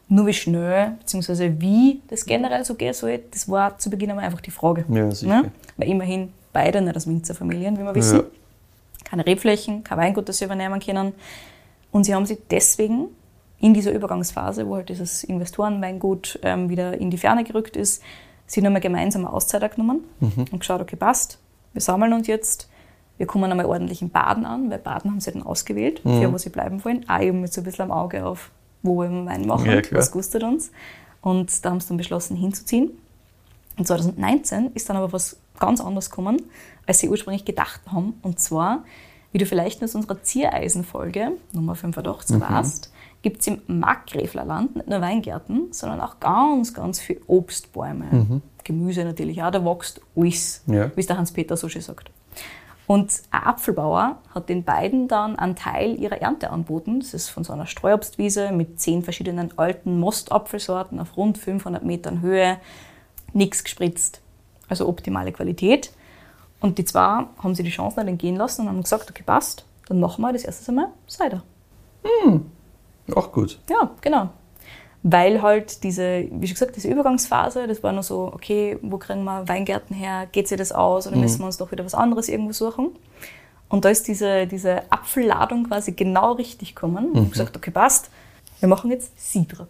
[0.09, 4.26] nur wie schnell, beziehungsweise wie das generell so gehen soll, das war zu Beginn einmal
[4.26, 4.84] einfach die Frage.
[4.89, 5.45] Ja, sicher.
[5.78, 8.20] Weil immerhin beide nicht aus Winzerfamilien, wie wir wissen.
[8.20, 8.26] Ja.
[9.06, 11.14] Keine Rebflächen, kein Weingut, das sie übernehmen können.
[11.91, 13.08] Und sie haben sich deswegen
[13.60, 18.02] in dieser Übergangsphase, wo halt dieses Investorenweingut ähm, wieder in die Ferne gerückt ist,
[18.45, 21.39] sind einmal gemeinsam eine Auszeit genommen und geschaut, okay, passt,
[21.74, 22.70] wir sammeln uns jetzt,
[23.18, 26.38] wir kommen einmal ordentlich in Baden an, weil Baden haben sie dann ausgewählt, für wo
[26.38, 27.08] sie bleiben wollen.
[27.10, 28.50] Auch eben mit so ein bisschen am Auge auf,
[28.82, 30.72] wo wir Wein machen, Ja, was gustet uns.
[31.22, 32.91] Und da haben sie dann beschlossen, hinzuziehen.
[33.78, 36.41] Und 2019 ist dann aber was ganz anderes gekommen,
[36.88, 38.14] als sie ursprünglich gedacht haben.
[38.22, 38.84] Und zwar,
[39.32, 42.91] wie du vielleicht aus unserer Ziereisen-Folge, Nummer 85, weißt,
[43.22, 48.41] gibt es im Markgräflerland nicht nur Weingärten, sondern auch ganz, ganz viele Obstbäume.
[48.64, 50.91] Gemüse natürlich auch, da wächst alles, Ja.
[50.95, 52.12] wie es der Hans-Peter so schön sagt.
[52.88, 56.99] Und ein Apfelbauer hat den beiden dann einen Teil ihrer Ernte angeboten.
[57.01, 62.22] Das ist von so einer Streuobstwiese mit zehn verschiedenen alten Mostapfelsorten auf rund 500 Metern
[62.22, 62.57] Höhe.
[63.32, 64.22] Nichts gespritzt.
[64.70, 65.91] Also optimale Qualität.
[66.61, 69.65] Und die zwei haben sie die Chance nicht entgehen lassen und haben gesagt, okay, passt,
[69.88, 71.43] dann machen wir das erste Mal Cider.
[73.15, 73.59] Auch gut.
[73.70, 74.30] Ja, genau.
[75.01, 79.24] Weil halt diese, wie schon gesagt, diese Übergangsphase, das war nur so, okay, wo kriegen
[79.24, 80.28] wir Weingärten her?
[80.32, 82.89] Geht sich das aus oder müssen wir uns doch wieder was anderes irgendwo suchen?
[83.70, 87.11] Und da ist diese, diese Apfelladung quasi genau richtig gekommen.
[87.13, 88.09] Ich habe gesagt, okay, passt,
[88.60, 89.68] wir machen jetzt Cidre.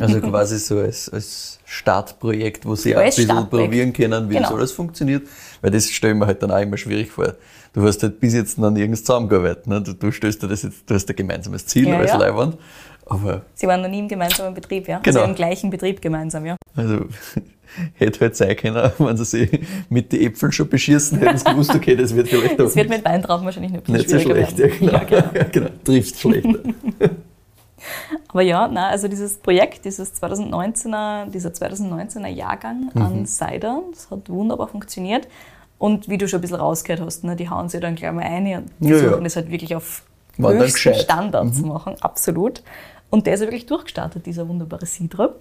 [0.00, 4.44] Also quasi so als, als Startprojekt, wo sie auch ein bisschen probieren können, wie das
[4.48, 4.58] Genau.
[4.58, 5.26] alles funktioniert.
[5.60, 7.34] Weil das stelle ich mir halt dann auch immer schwierig vor.
[7.72, 9.66] Du hast halt bis jetzt noch nirgends zusammengearbeitet.
[9.66, 9.82] Ne?
[9.82, 12.16] Du, du stellst dir das jetzt, du hast ein gemeinsames Ziel Ja, als ja.
[12.16, 12.56] Leihwand.
[13.06, 14.98] Aber Sie waren noch nie im gemeinsamen Betrieb, ja?
[14.98, 15.20] Genau.
[15.20, 16.56] Also im gleichen Betrieb gemeinsam, ja.
[16.76, 17.06] also
[17.94, 21.74] hätte halt sein können, wenn sie sich mit den Äpfeln schon beschießen, hätten sie gewusst,
[21.74, 24.58] okay, das wird vielleicht Das auch wird mit Weintrauben wahrscheinlich bisschen nicht so schlecht.
[24.58, 24.78] Ja, werden.
[24.78, 24.92] genau.
[24.92, 25.30] Ja, genau.
[25.34, 25.68] Ja, genau.
[25.84, 26.58] Trifft schlechter.
[28.28, 33.02] Aber ja, na, also dieses Projekt, dieses 2019er, dieser 2019er Jahrgang Mhm.
[33.02, 35.28] an Cider, das hat wunderbar funktioniert.
[35.78, 38.24] Und wie du schon ein bisschen rausgehört hast, ne, die hauen sich dann gleich mal
[38.24, 38.98] ein und Ja, ja.
[38.98, 40.02] versuchen das halt wirklich auf
[40.36, 40.96] War höchsten gescheit.
[40.96, 41.00] Mhm.
[41.00, 42.62] Standard zu machen, absolut.
[43.10, 45.36] Und der ist ja wirklich durchgestartet, dieser wunderbare Cidre.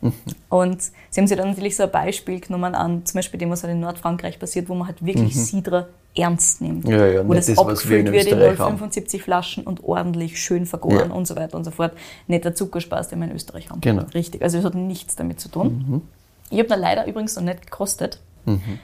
[0.00, 0.12] Mhm.
[0.48, 3.62] Und sie haben sich dann natürlich so ein Beispiel genommen an, zum Beispiel dem, was
[3.62, 6.84] halt in Nordfrankreich passiert, wo man halt wirklich Cidre ernst nimmt.
[6.84, 6.90] Mhm.
[6.90, 8.76] Ja, ja, wo das das, abgefüllt wird in Österreich haben.
[8.76, 11.14] 0,75 Flaschen und ordentlich schön vergoren Ja.
[11.14, 11.92] und so weiter und so fort.
[12.26, 13.80] Nicht der Zuckerspaß, den wir in Österreich haben.
[13.80, 14.04] Genau.
[14.14, 14.42] Richtig.
[14.42, 16.02] Also es hat nichts damit zu tun.
[16.50, 18.20] Ich habe da leider übrigens noch nicht gekostet,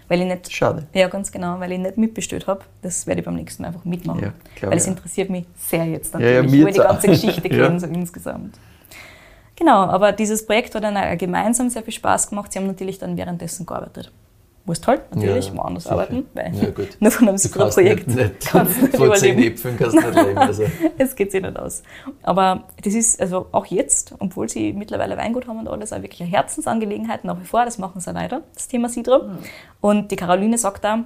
[0.08, 0.52] weil ich nicht.
[0.52, 0.86] Schade.
[0.92, 2.60] Ja, ganz genau, weil ich nicht mitbestellt habe.
[2.82, 4.32] Das werde ich beim nächsten Mal einfach mitmachen.
[4.60, 7.06] Ja, weil es interessiert mich sehr jetzt Ja, ja, natürlich, mir wo ich die ganze
[7.08, 7.66] Geschichte Ja.
[7.66, 8.58] kenne, so insgesamt.
[9.56, 12.52] Genau, aber dieses Projekt hat dann auch gemeinsam sehr viel Spaß gemacht.
[12.52, 14.10] Sie haben natürlich dann währenddessen gearbeitet.
[14.66, 15.92] Musst halt natürlich Ja, woanders sicher.
[15.94, 16.88] arbeiten, weil Ja, gut.
[17.00, 19.38] nur von einem kannst Projekt nicht, nicht kannst du nicht von zehn.
[19.38, 20.38] Äpfeln kannst du nicht leben.
[20.38, 20.64] Also.
[20.98, 21.82] Es geht sich nicht aus.
[22.22, 26.22] Aber das ist also auch jetzt, obwohl sie mittlerweile Weingut haben und alles, auch wirklich
[26.22, 27.66] eine Herzensangelegenheit nach wie vor.
[27.66, 29.36] Das machen sie auch weiter, das Thema Cider.
[29.82, 31.04] Und die Caroline sagt da,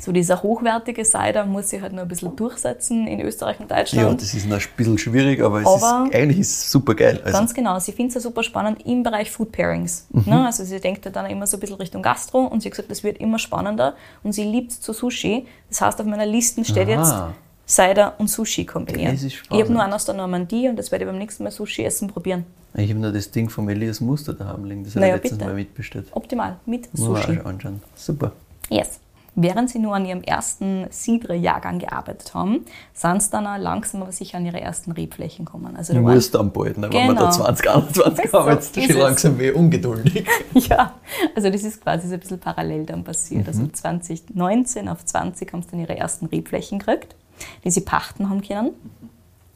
[0.00, 3.76] so dieser hochwertige Cider muss sich halt noch ein bisschen durchsetzen in Österreich und Ja,
[3.78, 4.20] Deutschland.
[4.20, 7.20] das ist noch ein bisschen schwierig, aber, es Aber- ist, eigentlich ist es super geil.
[7.24, 7.78] Also, Ganz genau.
[7.78, 10.06] Sie findet es ja super spannend im Bereich Food Pairings.
[10.10, 10.22] Mhm.
[10.26, 10.46] Ne?
[10.46, 12.90] Also sie denkt ja dann immer so ein bisschen Richtung Gastro und sie hat gesagt,
[12.90, 15.46] das wird immer spannender und sie liebt zu Sushi.
[15.68, 17.32] Das heißt, auf meiner Liste steht jetzt Aha.
[17.66, 19.12] Cider und Sushi kombinieren.
[19.14, 21.44] Das ist ich habe nur einen aus der Normandie und das werde ich beim nächsten
[21.44, 22.44] Mal Sushi essen probieren.
[22.74, 25.38] ich habe nur das Ding vom Elias Muster daheim liegen, das habe Naja, ich letztens
[25.38, 25.50] bitte.
[25.50, 26.06] mal mitbestellt.
[26.10, 26.56] Optimal.
[26.66, 27.38] Mit Sushi.
[27.44, 27.80] anschauen.
[27.94, 28.32] Super.
[28.68, 28.98] Yes.
[29.36, 34.12] Während sie nur an ihrem ersten Cidre-Jahrgang gearbeitet haben, sind sie dann auch langsam aber
[34.12, 35.74] sicher an ihre ersten Rebflächen gekommen.
[35.76, 36.88] Also Du musst dann bald, ne?
[36.92, 37.30] wenn wir da Genau.
[37.30, 40.24] 2021 Ist haben, so, jetzt ist schon langsam weh ungeduldig.
[40.54, 40.94] Ja,
[41.34, 43.48] also das ist quasi so ein bisschen parallel dann passiert.
[43.48, 47.16] Also 2019 auf 20 haben sie dann ihre ersten Rebflächen gekriegt,
[47.64, 48.70] die sie pachten haben können.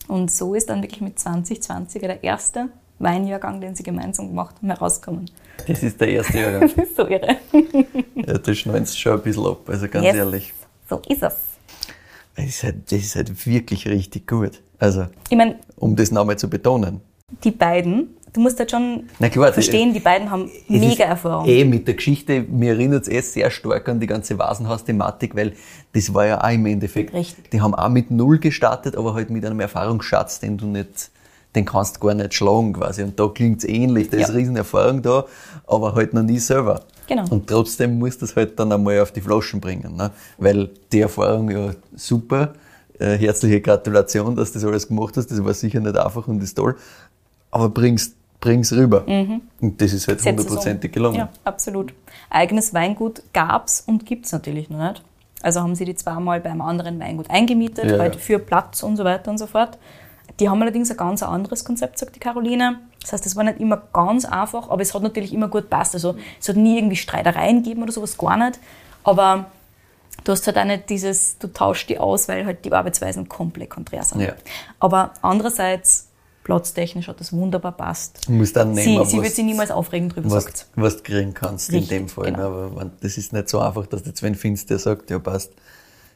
[0.08, 2.68] Und so ist dann wirklich mit 2020 der erste
[2.98, 5.30] Weinjahrgang, den sie gemeinsam gemacht haben, herausgekommen.
[5.66, 6.60] Das ist der erste Jahrgang.
[6.76, 7.36] Das ist so irre.
[8.14, 10.16] ja, das schneidet schon ein bisschen ab, also ganz Yes.
[10.16, 10.54] ehrlich.
[10.88, 11.34] So ist es.
[12.36, 14.62] Das ist, halt, das ist halt wirklich richtig gut.
[14.78, 17.00] Also, Ich meine, um das nochmal zu betonen.
[17.44, 21.46] die beiden, du musst halt schon klar, verstehen, die beiden haben mega Erfahrung.
[21.48, 25.52] Eh mit der Geschichte, mir erinnert es eh sehr stark an die ganze Vasenhaus-Thematik, weil
[25.92, 27.12] das war ja auch im Endeffekt.
[27.12, 27.50] Richtig.
[27.50, 31.10] Die haben auch mit Null gestartet, aber halt mit einem Erfahrungsschatz, den du nicht,
[31.54, 33.02] den kannst du gar nicht schlagen quasi.
[33.02, 34.34] Und da klingt's ähnlich, da ist Ja.
[34.34, 35.24] riesen Erfahrung da,
[35.66, 36.82] aber halt noch nie selber.
[37.06, 37.24] Genau.
[37.30, 40.10] Und trotzdem musst du es halt dann einmal auf die Flaschen bringen, ne?
[40.36, 42.52] weil die Erfahrung ja super.
[42.98, 45.30] Äh, herzliche Gratulation, dass du das alles gemacht hast.
[45.30, 46.76] Das war sicher nicht einfach und ist toll.
[47.50, 49.06] Aber bring's, bring's rüber.
[49.06, 50.32] Und das ist halt es um.
[50.32, 51.16] hundertprozentig gelungen.
[51.16, 51.94] Ja, absolut.
[52.28, 55.02] Eigenes Weingut gab's und gibt's natürlich noch nicht.
[55.40, 58.20] Also haben sie die zweimal beim anderen Weingut eingemietet, Ja, halt ja.
[58.20, 59.78] für Platz und so weiter und so fort.
[60.40, 62.78] Die haben allerdings ein ganz anderes Konzept, sagt die Caroline.
[63.00, 65.94] Das heißt, es war nicht immer ganz einfach, aber es hat natürlich immer gut gepasst.
[65.94, 68.60] Also es hat nie irgendwie Streitereien gegeben oder sowas, gar nicht.
[69.02, 69.46] Aber
[70.24, 73.70] du hast halt auch nicht dieses, du tauschst die aus, weil halt die Arbeitsweisen komplett
[73.70, 74.20] konträr sind.
[74.20, 74.34] Ja.
[74.78, 76.08] Aber andererseits
[76.48, 78.26] Platztechnisch hat das wunderbar passt.
[78.26, 81.02] Du musst dann nehmen, Sie, sie wird sich niemals aufregen drüber, was, sagt was du
[81.02, 82.32] kriegen kannst Richtig, in dem Fall.
[82.32, 82.38] genau.
[82.38, 82.44] ne?
[82.46, 85.52] Aber man, das ist nicht so einfach, dass Sven Finz dir sagt, ja passt,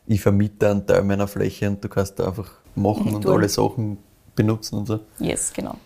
[0.07, 3.35] ich vermiete einen Teil meiner Fläche und du kannst da einfach machen und tun.
[3.35, 3.99] alle Sachen
[4.35, 5.01] benutzen und so.
[5.19, 5.77] Yes, genau.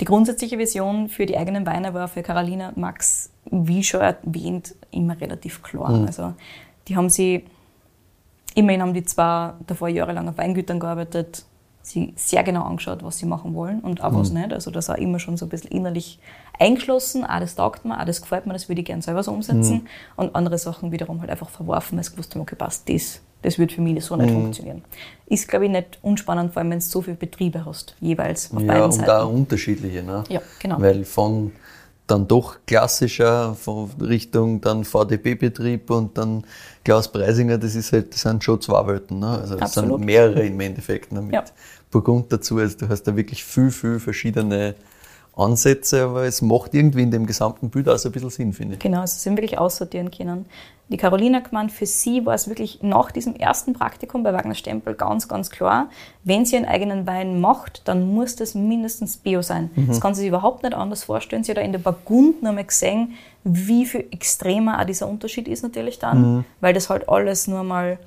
[0.00, 4.74] Die grundsätzliche Vision für die eigenen Weine war für Carolina und Max, wie schon erwähnt,
[4.90, 5.90] immer relativ klar.
[6.06, 6.34] Also
[6.88, 7.44] die haben sie,
[8.54, 11.44] immerhin haben die zwar davor jahrelang auf Weingütern gearbeitet,
[11.82, 14.52] sie sehr genau angeschaut, was sie machen wollen und auch was nicht.
[14.52, 16.18] Also das auch immer schon so ein bisschen innerlich
[16.58, 19.32] eingeschlossen, ah, das taugt mir, ah, das gefällt mir, das würde ich gerne selber so
[19.32, 19.86] umsetzen.
[20.16, 23.58] Und andere Sachen wiederum halt einfach verworfen, weil sie gewusst haben, okay, passt, das, das
[23.58, 24.82] wird für mich so nicht funktionieren.
[25.26, 28.60] Ist, glaube ich, nicht unspannend, vor allem wenn du so viele Betriebe hast, jeweils auf
[28.60, 29.10] Ja, beiden und Seiten.
[29.10, 30.02] auch unterschiedliche.
[30.02, 30.24] Ne?
[30.28, 30.80] Ja, genau.
[30.80, 31.52] Weil von
[32.06, 36.44] dann doch klassischer, von Richtung dann VDP-Betrieb und dann
[36.84, 39.20] Klaus Preisinger, das ist halt, das sind schon zwei Welten.
[39.20, 39.28] Ne?
[39.28, 39.98] Also das Absolut.
[39.98, 41.12] sind mehrere im Endeffekt.
[41.12, 41.22] Ne?
[41.22, 41.44] Mit Ja.
[41.90, 42.58] Burgund dazu.
[42.58, 44.74] Also du hast da wirklich viel, viel verschiedene
[45.36, 48.74] Ansätze, aber es macht irgendwie in dem gesamten Bild auch so ein bisschen Sinn, finde
[48.74, 48.80] ich.
[48.80, 50.46] Genau, also sind wirklich aussortieren können.
[50.88, 54.94] Die Carolina gemeint, für sie war es wirklich nach diesem ersten Praktikum bei Wagner Stempel
[54.94, 55.88] ganz, ganz klar,
[56.24, 59.70] wenn sie einen eigenen Wein macht, dann muss das mindestens Bio sein.
[59.86, 61.44] Das kann sie sich überhaupt nicht anders vorstellen.
[61.44, 63.14] Sie hat da in der Burgund noch mal gesehen,
[63.44, 67.98] wie viel extremer auch dieser Unterschied ist natürlich dann, weil das halt alles nur mal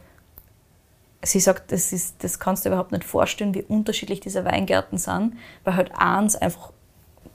[1.25, 5.35] sie sagt, das, ist, das kannst du überhaupt nicht vorstellen, wie unterschiedlich diese Weingärten sind,
[5.63, 6.71] weil halt eins einfach,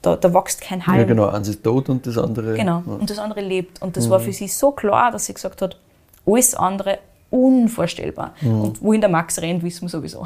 [0.01, 0.99] da, da wächst kein Halm.
[0.99, 1.27] Ja, genau.
[1.27, 2.55] Eins ist tot und das andere.
[2.55, 2.83] Genau.
[2.85, 2.93] Ja.
[2.93, 3.81] Und das andere lebt.
[3.81, 5.77] Und das war für sie so klar, dass sie gesagt hat,
[6.25, 8.33] alles andere unvorstellbar.
[8.41, 10.25] Und wohin der Max rennt, wissen wir sowieso.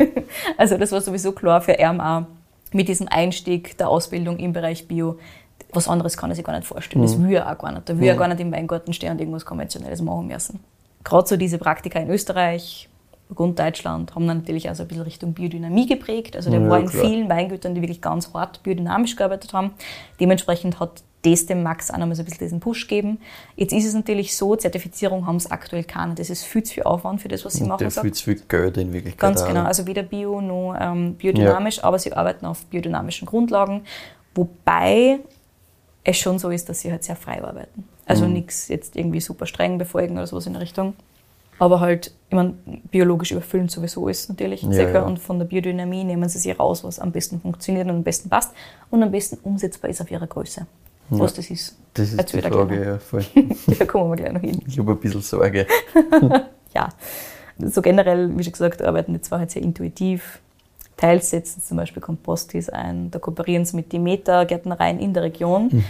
[0.56, 2.22] also das war sowieso klar für auch
[2.72, 5.18] mit diesem Einstieg der Ausbildung im Bereich Bio.
[5.72, 7.02] Was anderes kann er sich gar nicht vorstellen.
[7.02, 7.88] Das will er auch gar nicht.
[7.88, 10.60] Da will er gar nicht im Weingarten stehen und irgendwas Konventionelles machen müssen.
[11.04, 12.89] Gerade so diese Praktika in Österreich,
[13.30, 16.34] Burgund, Deutschland, haben dann natürlich auch so ein bisschen Richtung Biodynamie geprägt.
[16.36, 17.04] Also der Ja, war in klar.
[17.06, 19.70] vielen Weingütern, die wirklich ganz hart biodynamisch gearbeitet haben.
[20.18, 23.18] Dementsprechend hat das dem Max auch nochmal so ein bisschen diesen Push gegeben.
[23.54, 26.14] Jetzt ist es natürlich so, Zertifizierung haben es aktuell keine.
[26.14, 27.78] Das ist viel zu viel Aufwand für das, was sie Und machen.
[27.80, 29.20] der viel zu viel Geld in Wirklichkeit.
[29.20, 29.46] Ganz auch.
[29.46, 29.62] genau.
[29.64, 33.82] Also weder Bio noch ähm, biodynamisch, aber sie arbeiten auf biodynamischen Grundlagen.
[34.34, 35.20] Wobei
[36.04, 37.84] es schon so ist, dass sie halt sehr frei arbeiten.
[38.06, 38.32] Also Mhm.
[38.32, 40.94] nichts jetzt irgendwie super streng befolgen oder sowas in der Richtung.
[41.60, 42.54] Aber halt, ich meine,
[42.90, 44.90] biologisch überfüllen sowieso ist natürlich Ja, sicher.
[44.94, 45.02] ja.
[45.02, 48.30] Und von der Biodynamie nehmen sie sich raus, was am besten funktioniert und am besten
[48.30, 48.52] passt
[48.90, 50.66] und am besten umsetzbar ist auf ihrer Größe.
[51.10, 51.76] Was das ist.
[51.94, 53.24] Das ist die Erzähl gleich Frage, ja, voll.
[53.78, 54.62] da kommen wir gleich noch hin.
[54.66, 55.66] Ich habe ein bisschen Sorge.
[56.74, 56.88] ja,
[57.58, 60.40] so generell, wie schon gesagt, arbeiten die zwar halt sehr intuitiv.
[60.96, 65.84] Teils setzen zum Beispiel Kompostis ein, da kooperieren sie mit Demeter-Gärtnereien in der Region.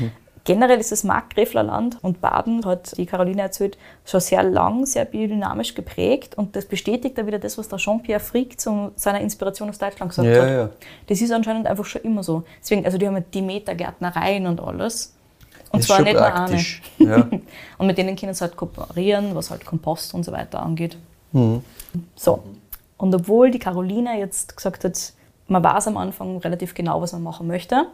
[0.44, 3.76] Generell ist das Markgräfler Land und Baden, hat die Caroline erzählt,
[4.06, 8.20] schon sehr lang, sehr biodynamisch geprägt und das bestätigt da wieder das, was der Jean-Pierre
[8.20, 10.48] Frick zu seiner Inspiration aus Deutschland gesagt Ja, hat.
[10.50, 10.70] ja.
[11.08, 12.44] Das ist anscheinend einfach schon immer so.
[12.62, 15.14] Deswegen, also die haben Demeter-Gärtnereien und alles.
[15.72, 16.34] Und ist zwar nicht nur eine.
[16.34, 16.82] praktisch.
[16.98, 17.28] Ja.
[17.78, 20.96] Und mit denen können sie halt kooperieren, was halt Kompost und so weiter angeht.
[21.32, 21.62] Mhm.
[22.16, 22.42] So.
[22.96, 25.12] Und obwohl die Carolina jetzt gesagt hat,
[25.48, 27.86] man weiß am Anfang relativ genau, was man machen möchte,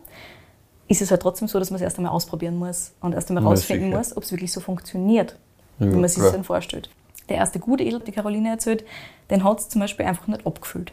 [0.89, 3.43] ist es halt trotzdem so, dass man es erst einmal ausprobieren muss und erst einmal
[3.43, 5.37] Ja, herausfinden muss, ob es wirklich so funktioniert,
[5.79, 6.91] Ja, wie man sich das dann vorstellt.
[7.29, 8.85] Der erste Gutedel, die Caroline erzählt,
[9.31, 10.93] den hat sie zum Beispiel einfach nicht abgefüllt.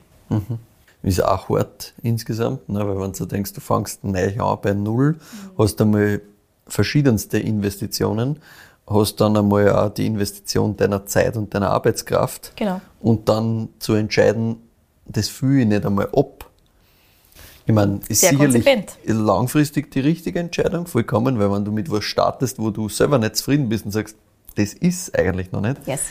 [1.03, 2.79] Ist auch hart insgesamt, ne?
[2.87, 5.17] weil wenn du denkst, du fängst neu an bei Null,
[5.57, 6.21] hast einmal
[6.65, 8.39] verschiedenste Investitionen,
[8.87, 12.81] hast dann einmal auch die Investition deiner Zeit und deiner Arbeitskraft Genau.
[13.01, 14.57] und dann zu entscheiden,
[15.05, 16.49] das fühle ich nicht einmal ab.
[17.65, 18.97] Ich meine, ist Sehr sicherlich konsequent.
[19.05, 23.37] langfristig die richtige Entscheidung, vollkommen, weil wenn du mit was startest, wo du selber nicht
[23.37, 24.15] zufrieden bist und sagst,
[24.55, 26.01] das ist eigentlich noch nicht, Yes.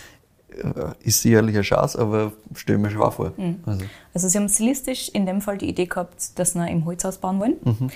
[0.50, 3.32] äh, ist sicherlich eine Chance, aber stell mir schwer vor.
[3.36, 3.60] Mhm.
[3.66, 3.84] Also,
[4.14, 7.38] Also sie haben stilistisch in dem Fall die Idee gehabt, dass sie im Holzhaus bauen
[7.38, 7.56] wollen.
[7.64, 7.90] Mhm.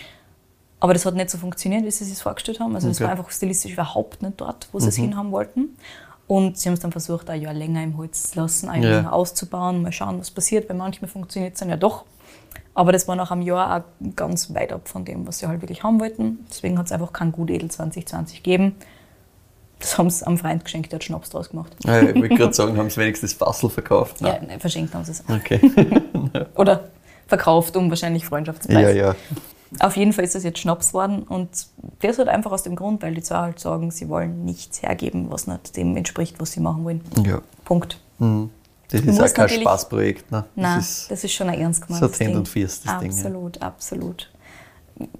[0.79, 2.75] Aber das hat nicht so funktioniert, wie sie sich das vorgestellt haben.
[2.75, 3.01] Also Okay.
[3.01, 3.05] Mhm.
[3.05, 5.71] war einfach stilistisch überhaupt nicht dort, wo sie es hinhaben wollten.
[6.29, 9.13] Und sie haben es dann versucht, ein Jahr länger im Holz zu lassen, ein Jahr
[9.13, 10.69] auszubauen, mal schauen, was passiert.
[10.69, 12.05] Bei manchmal funktioniert es dann ja doch.
[12.77, 15.62] Aber das war nach einem Jahr auch ganz weit ab von dem, was sie halt
[15.62, 16.47] wirklich haben wollten.
[16.51, 18.77] Deswegen hat es einfach kein Gutedel 2020 gegeben.
[19.79, 21.74] Das haben sie am Freund geschenkt, der hat Schnaps draus gemacht.
[21.85, 24.20] Ja, ich wollte gerade sagen, haben sie wenigstens das Fassel verkauft.
[24.20, 25.24] Ja, nein, verschenkt haben sie es.
[25.27, 25.59] Okay.
[26.55, 26.91] Oder
[27.27, 28.77] verkauft um wahrscheinlich Freundschaftspreis.
[28.77, 29.16] ja, ja.
[29.81, 31.49] Auf jeden Fall ist das jetzt Schnaps worden und
[32.01, 35.31] das halt einfach aus dem Grund, weil die zwei halt sagen, sie wollen nichts hergeben,
[35.31, 37.01] was nicht dem entspricht, was sie machen wollen.
[37.24, 37.41] ja.
[37.64, 37.99] Punkt.
[38.18, 38.51] Mhm.
[38.91, 40.30] Das ist auch kein Spaßprojekt.
[40.30, 40.45] Ne?
[40.55, 42.37] Nein, Das das ist, ist, schon ein ernst so gemeintes Hand Ding.
[42.37, 43.16] und Fuß, das Ding, ja.
[43.18, 44.30] Absolut, absolut.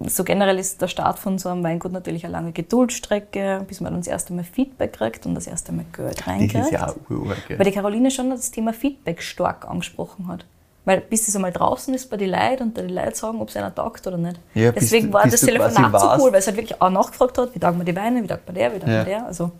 [0.07, 3.95] So generell ist der Start von so einem Weingut natürlich eine lange Geduldsstrecke, bis man
[3.95, 6.55] das erste Mal Feedback kriegt und das erste Mal Geld das reinkriegt.
[6.65, 7.37] ist ja auch uralt.
[7.49, 10.45] Weil die Caroline schon das Thema Feedback stark angesprochen hat.
[10.85, 13.57] Weil bis das einmal draußen ist bei den Leuten und die Leute sagen, ob es
[13.57, 14.39] einer taugt oder nicht.
[14.55, 17.53] Ja, Deswegen du- war das Telefonat so cool, weil es halt wirklich auch nachgefragt hat,
[17.53, 18.97] wie taugt man die Weine, wie taugt man der, wie taugt Ja.
[18.99, 19.25] man der.
[19.27, 19.51] Also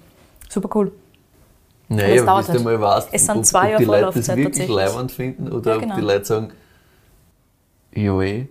[0.49, 0.93] super cool.
[1.90, 2.64] Naja, Aber bis du halt.
[2.64, 5.76] mal weißt, Es sind ob, zwei ob die Leute das wirklich leibend finden oder Ja,
[5.78, 5.96] ob genau.
[5.96, 6.52] die Leute sagen,
[7.94, 8.48] ja eh,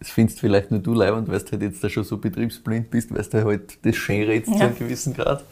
[0.00, 3.14] das findest vielleicht nur du leibend, weil du halt jetzt da schon so betriebsblind bist,
[3.14, 4.66] weil du halt das schön redest zu Ja.
[4.66, 5.44] einem gewissen Grad.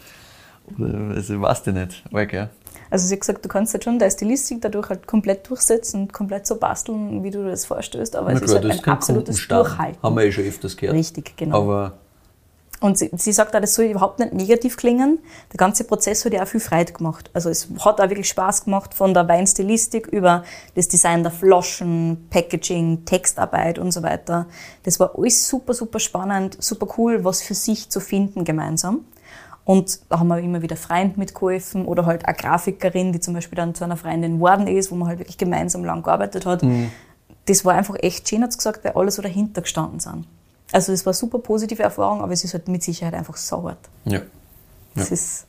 [0.79, 2.03] Oder, also weißt du nicht.
[2.12, 2.49] Arg, ja.
[2.91, 6.47] Also hat gesagt, du kannst halt schon deine Stilistik dadurch halt komplett durchsetzen und komplett
[6.47, 8.83] so basteln, wie du dir das vorstellst, aber Na es ist klar, halt das ein
[8.83, 9.49] kann absolutes.
[9.49, 10.03] Durchhalten.
[10.03, 10.97] Haben wir eh schon öfters gehört.
[10.97, 11.62] Richtig, genau.
[11.62, 11.93] Aber
[12.81, 15.20] Und sie, sie sagt auch, das soll überhaupt nicht negativ klingen.
[15.53, 17.31] Der ganze Prozess hat ja auch viel Freude gemacht.
[17.33, 20.45] Also es hat auch wirklich Spaß gemacht, von der Weinstilistik über
[20.75, 24.47] das Design der Flaschen, Packaging, Textarbeit und so weiter.
[24.83, 29.05] Das war alles super, super spannend, super cool, was für sich zu finden gemeinsam.
[29.64, 33.57] Und da haben wir immer wieder Freund mitgeholfen oder halt eine Grafikerin, die zum Beispiel
[33.57, 36.62] dann zu einer Freundin geworden ist, wo man halt wirklich gemeinsam lang gearbeitet hat.
[37.47, 40.27] Das war einfach echt schön, hat gesagt, weil alle so dahinter gestanden sind.
[40.73, 43.77] Also es war eine super positive Erfahrung, aber es ist halt mit Sicherheit einfach sauer.
[44.05, 44.21] ja.
[44.97, 45.47] Das ist,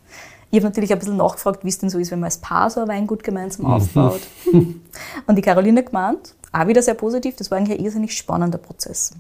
[0.50, 2.70] ich habe natürlich ein bisschen nachgefragt, wie es denn so ist, wenn man als Paar
[2.72, 4.22] so ein Weingut gemeinsam aufbaut.
[5.28, 9.12] Und die Caroline gemeint, auch wieder sehr positiv, das war eigentlich ein irrsinnig spannender Prozess.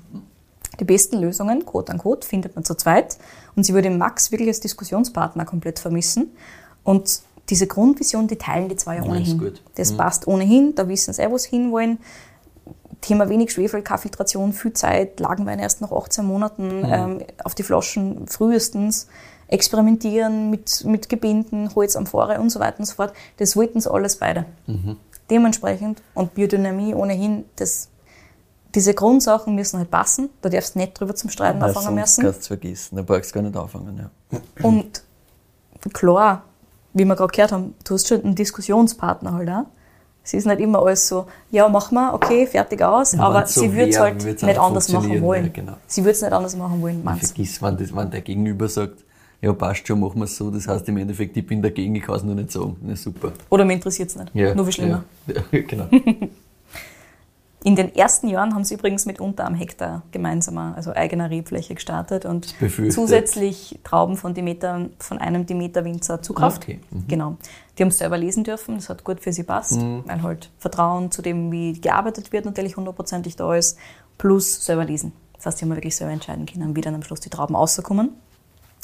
[0.79, 3.17] Die besten Lösungen, quote unquote, findet man zu zweit.
[3.55, 6.31] Und sie würde Max wirklich als Diskussionspartner komplett vermissen.
[6.83, 9.53] Und diese Grundvision, die teilen die zwei ja Ja, ohnehin.
[9.75, 11.99] Das passt ohnehin, da wissen sie eh, wo sie hinwollen.
[13.05, 18.27] Thema wenig Schwefel, Kaffeefiltration, viel Zeit, Lagenwein erst nach 18 Monaten ähm, auf die Flaschen
[18.27, 19.07] frühestens,
[19.47, 23.13] experimentieren mit, mit Gebinden, Holz, Amphore und so weiter und so fort.
[23.37, 24.45] Das wollten sie alles beide.
[25.29, 27.89] Dementsprechend und Biodynamie ohnehin, das,
[28.73, 30.29] diese Grundsachen müssen halt passen.
[30.41, 32.23] Da darfst du nicht drüber zum Streiten Weil anfangen müssen.
[32.23, 32.95] kannst du es vergessen.
[32.95, 34.09] Da brauchst du gar nicht anfangen.
[34.31, 34.39] Ja.
[34.63, 35.03] Und
[35.93, 36.43] klar,
[36.93, 39.65] wie wir gerade gehört haben, du hast schon einen Diskussionspartner halt auch.
[40.25, 43.61] Es ist nicht immer alles so, ja, mach mal, okay, fertig aus, Ja, aber so
[43.61, 45.45] sie würde es halt nicht anders machen wollen.
[45.45, 45.73] ja, genau.
[45.85, 48.67] Sie würde es nicht anders machen wollen, Man meinst vergisst, wenn, das, wenn der Gegenüber
[48.67, 49.03] sagt,
[49.41, 50.49] ja, passt schon, machen wir es so.
[50.49, 52.75] Das heißt im Endeffekt, ich bin dagegen, ich kann es nur nicht sagen.
[52.81, 53.31] Na super.
[53.51, 54.33] Oder mir interessiert es nicht.
[54.33, 55.03] Ja, Nur viel schlimmer.
[55.27, 55.87] Ja, ja, genau.
[57.65, 61.73] In den ersten Jahren haben sie übrigens mit unter einem Hektar gemeinsamer, also eigener Rebfläche
[61.73, 62.53] gestartet und
[62.91, 66.61] zusätzlich Trauben von, Demeter, von einem Demeter-Winzer zukauft.
[66.61, 67.07] Okay, mhm.
[67.07, 67.37] Genau.
[67.75, 71.09] Die haben es selber lesen dürfen, das hat gut für sie passt, weil halt Vertrauen
[71.09, 73.79] zu dem, wie gearbeitet wird, natürlich hundertprozentig da ist,
[74.19, 75.13] plus selber lesen.
[75.33, 78.11] Das heißt, sie haben wirklich selber entscheiden können, wie dann am Schluss die Trauben rauskommen.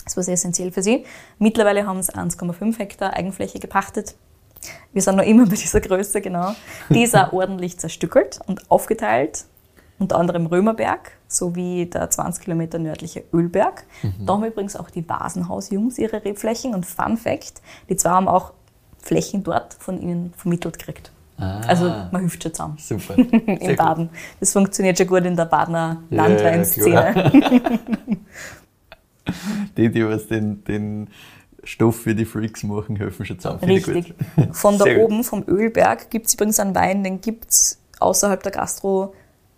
[0.05, 1.05] Das war sehr essentiell für sie.
[1.37, 4.15] Mittlerweile haben sie 1,5 Hektar Eigenfläche gepachtet.
[4.93, 6.53] Wir sind noch immer bei dieser Größe, genau.
[6.89, 9.45] Die ist auch ordentlich zerstückelt und aufgeteilt,
[9.99, 13.83] unter anderem Römerberg sowie der 20 Kilometer nördliche Ölberg.
[14.25, 18.53] Da haben übrigens auch die Vasenhaus-Jungs ihre Rebflächen und Fun Fact, die zwei haben auch
[19.01, 21.11] Flächen dort von ihnen vermittelt gekriegt.
[21.37, 21.61] Ah.
[21.67, 23.17] Also man hilft schon zusammen Super.
[23.17, 23.77] im Sehr gut.
[23.77, 24.09] Baden.
[24.39, 27.31] Das funktioniert schon gut in der Badener Ja, Landweinszene.
[29.77, 31.07] Die, die was den, den
[31.63, 33.63] Stoff für die Freaks machen, helfen schon zusammen.
[33.63, 34.13] Richtig.
[34.35, 34.47] gut.
[34.55, 35.05] Von da Sehr gut.
[35.05, 39.13] oben, vom Ölberg, gibt es übrigens einen Wein, den gibt es außerhalb der Gastro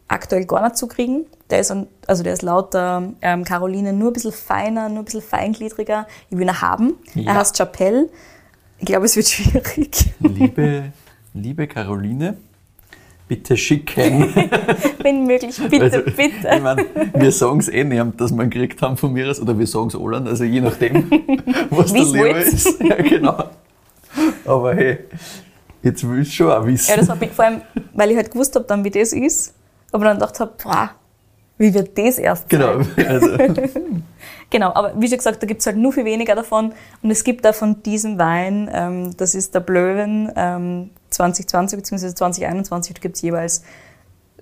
[0.07, 1.25] aktuell gar nicht zu kriegen.
[1.49, 4.99] Der ist, an, also der ist laut der ähm, Caroline nur ein bisschen feiner, nur
[4.99, 6.07] ein bisschen feingliedriger.
[6.29, 6.95] Ich will ihn haben.
[7.15, 7.31] Ja.
[7.31, 8.09] Er heißt Chapelle.
[8.79, 10.13] Ich glaube, es wird schwierig.
[10.19, 10.91] Liebe,
[11.33, 12.37] liebe Caroline,
[13.27, 14.33] bitte schicken.
[15.01, 16.59] Wenn möglich, bitte, Also, Ich bitte.
[16.61, 19.57] mein, wir sagen es eh nicht, dass wir ihn gekriegt haben von mir aus, oder
[19.57, 21.09] wir sagen es allen, also je nachdem,
[21.69, 22.37] was der Lieber wollt.
[22.47, 22.79] ist.
[22.81, 23.43] Ja, genau.
[24.45, 24.99] Aber hey,
[25.81, 26.89] jetzt will ich schon auch wissen.
[26.91, 27.61] Ja, das war vor allem,
[27.93, 29.53] weil ich halt gewusst habe, dann wie das ist.
[29.91, 30.91] Aber dann gedacht habe, boah,
[31.57, 32.81] wie wird das erst genau.
[32.81, 32.87] sein?
[33.07, 33.27] Also,
[34.53, 36.73] Genau, aber wie schon gesagt, da gibt es halt nur viel weniger davon.
[37.01, 42.13] Und es gibt da von diesem Wein, ähm, das ist der Blöwen ähm, 2020 bzw.
[42.13, 43.63] 2021, da gibt es jeweils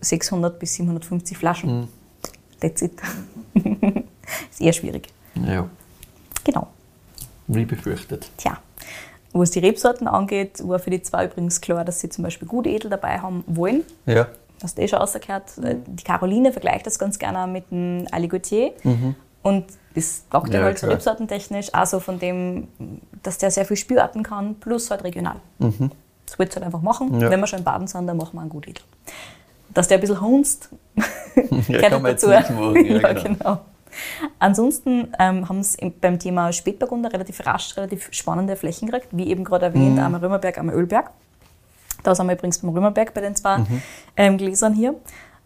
[0.02, 1.88] 600 bis 750 Flaschen.
[2.60, 2.92] That's it.
[4.52, 5.08] ist eher schwierig.
[5.36, 5.70] ja,
[6.44, 6.68] Genau.
[7.48, 8.30] wie befürchtet.
[8.36, 8.58] Tja.
[9.34, 12.68] Was die Rebsorten angeht, war für die zwei übrigens klar, dass sie zum Beispiel gut
[12.68, 13.84] edel dabei haben wollen.
[14.06, 14.28] Ja.
[14.64, 15.44] Hast du eh schon rausgehört.
[15.58, 18.74] Die Caroline vergleicht das ganz gerne mit dem Aligotier.
[19.44, 22.68] Und das taugt ja halt so rebsortentechnisch, also von dem,
[23.24, 25.38] dass der sehr viel Spürarten kann, plus halt regional.
[25.60, 27.20] Das wollte halt einfach machen.
[27.20, 27.30] Ja.
[27.30, 28.84] Wenn wir schon in Baden sind, dann machen wir einen gut edel.
[29.74, 30.70] Dass der ein bisschen hunzt,
[31.36, 32.30] Ja, gehört kann man dazu.
[32.30, 32.86] jetzt nicht machen.
[32.86, 33.24] Ja, Ja, genau.
[33.24, 33.62] genau.
[34.40, 39.44] Ansonsten ähm, haben es beim Thema Spätburgunder relativ rasch relativ spannende Flächen gekriegt, wie eben
[39.44, 41.12] gerade erwähnt, einmal Römerberg, einmal Ölberg.
[42.04, 43.64] Da sind wir übrigens beim Römerberg bei den zwei
[44.18, 44.96] ähm, Gläsern hier.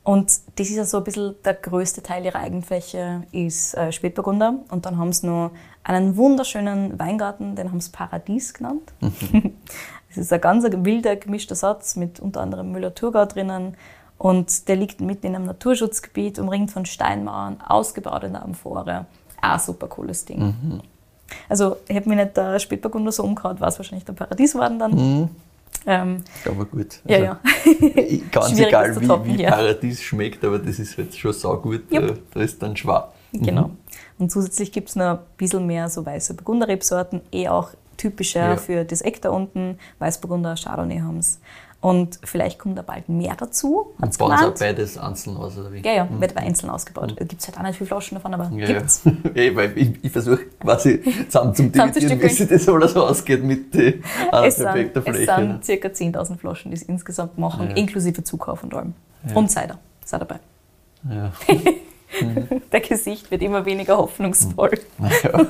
[0.05, 4.59] Und das ist ja so ein bisschen der größte Teil ihrer Eigenfläche ist äh, Spätburgunder.
[4.69, 5.49] Und dann haben sie noch
[5.83, 8.93] einen wunderschönen Weingarten, den haben sie Paradies genannt.
[9.01, 13.75] das ist ein ganz wilder, gemischter Satz mit unter anderem Müller-Thurgau drinnen.
[14.19, 19.07] Und der liegt mitten in einem Naturschutzgebiet, umringt von Steinmauern, ausgebaut in der Amphore.
[19.41, 20.39] Auch ein super cooles Ding.
[20.39, 20.81] Mhm.
[21.49, 24.91] Also, hätte mich nicht der Spätburgunder so umgehauen, war es wahrscheinlich der Paradies geworden dann.
[24.91, 25.29] Mhm.
[25.87, 26.99] Ähm, Aber gut.
[27.07, 27.39] ja, Also, ja.
[28.31, 29.51] Ganz Schwierig, egal, wie, toppen, wie ja.
[29.51, 31.83] Paradies schmeckt, aber das ist jetzt schon saugut.
[31.91, 32.03] Jupp.
[32.03, 33.09] Äh, Da ist dann schwach.
[33.33, 33.71] Genau.
[34.17, 38.57] Und zusätzlich gibt es noch ein bisschen mehr so weiße Burgunderrebsorten, eh auch typischer Ja.
[38.57, 39.77] für das Eck da unten.
[39.99, 41.19] Weißburgunder, Chardonnay haben
[41.85, 45.71] Und vielleicht kommt da bald mehr dazu, Und bauen sie auch beides einzeln aus, oder
[45.71, 45.81] wie?
[45.81, 47.15] Ja, ja, wird aber einzeln ausgebaut.
[47.15, 49.03] Gibt es halt auch nicht viele Flaschen davon, aber Ja, gibt's.
[49.35, 49.55] ja.
[49.55, 54.03] Weil ich, ich versuche quasi zusammen zum dividieren, wie sich das alles ausgeht mit den
[54.43, 55.41] Es sind, perfekten es Fläche.
[55.43, 55.59] ne?
[55.61, 55.87] sind ca.
[55.89, 57.75] 10.000 Flaschen, die es insgesamt machen, Ja.
[57.75, 58.95] inklusive Zukauf und allem.
[59.29, 59.35] Ja.
[59.35, 60.39] Und Cider, sei dabei.
[61.07, 61.31] Ja.
[62.71, 64.71] Der Gesicht wird immer weniger hoffnungsvoll.
[64.97, 65.45] Ja.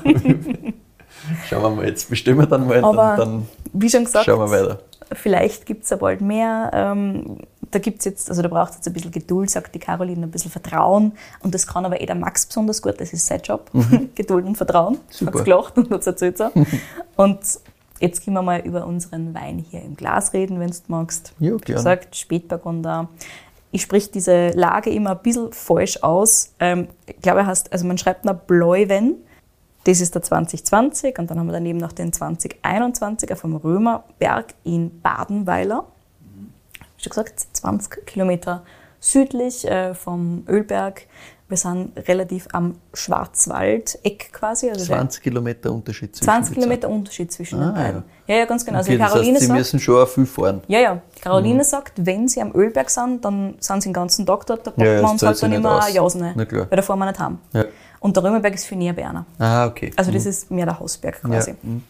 [1.47, 4.39] Schauen wir mal, jetzt bestimmen wir dann mal Aber dann, dann Wie schon gesagt, schauen
[4.39, 4.79] wir weiter.
[5.11, 6.71] Vielleicht gibt es ja bald mehr.
[6.73, 7.37] Ähm,
[7.71, 10.31] da gibt's jetzt, also da braucht es jetzt ein bisschen Geduld, sagt die Caroline, ein
[10.31, 11.13] bisschen Vertrauen.
[11.41, 13.69] Und das kann aber eh der Max besonders gut, das ist sein Job.
[14.15, 14.93] Geduld und Vertrauen.
[14.93, 14.99] Mhm.
[15.09, 15.33] Super.
[15.33, 16.51] Hat's gelacht und hat's erzählt so.
[17.15, 17.39] und
[17.99, 21.33] jetzt können wir mal über unseren Wein hier im Glas reden, wenn du magst.
[21.39, 21.59] Ja, gerne.
[21.59, 23.09] gesagt, Spätburgunder.
[23.71, 26.53] Ich sprich diese Lage immer ein bisschen falsch aus.
[26.59, 29.17] Ähm, ich glaube, er heißt, also man schreibt nach Bleuwen.
[29.85, 35.01] Das ist der 2020 und dann haben wir daneben noch den 2021er vom Römerberg in
[35.01, 35.85] Badenweiler.
[36.97, 38.63] Wie schon gesagt, 20 Kilometer
[38.99, 41.03] südlich äh, vom Ölberg.
[41.47, 44.69] Wir sind relativ am Schwarzwald-Eck quasi.
[44.69, 48.03] Also der 20 Kilometer Unterschied zwischen 20 den Kilometer Unterschied zwischen Ah, den beiden.
[48.25, 48.79] Ja, ja, ganz genau.
[48.79, 50.61] Also Okay, das Caroline heißt, Sie sagt, müssen schon viel fahren.
[50.67, 51.01] ja, ja.
[51.21, 51.63] Caroline Mhm.
[51.63, 54.81] sagt, wenn sie am Ölberg sind, dann sind sie den ganzen Tag dort, da packen
[54.81, 56.15] Ja, ja, wir das uns halt dann immer aus.
[56.15, 56.35] eine
[56.71, 57.39] weil da fahren wir nicht haben.
[57.53, 57.65] Ja.
[58.05, 59.25] Und der Römerberg ist viel näher bei einer.
[59.39, 59.91] Ah, okay.
[59.95, 61.51] Also das ist mehr der Hausberg quasi.
[61.51, 61.57] Ja.
[61.63, 61.81] mhm.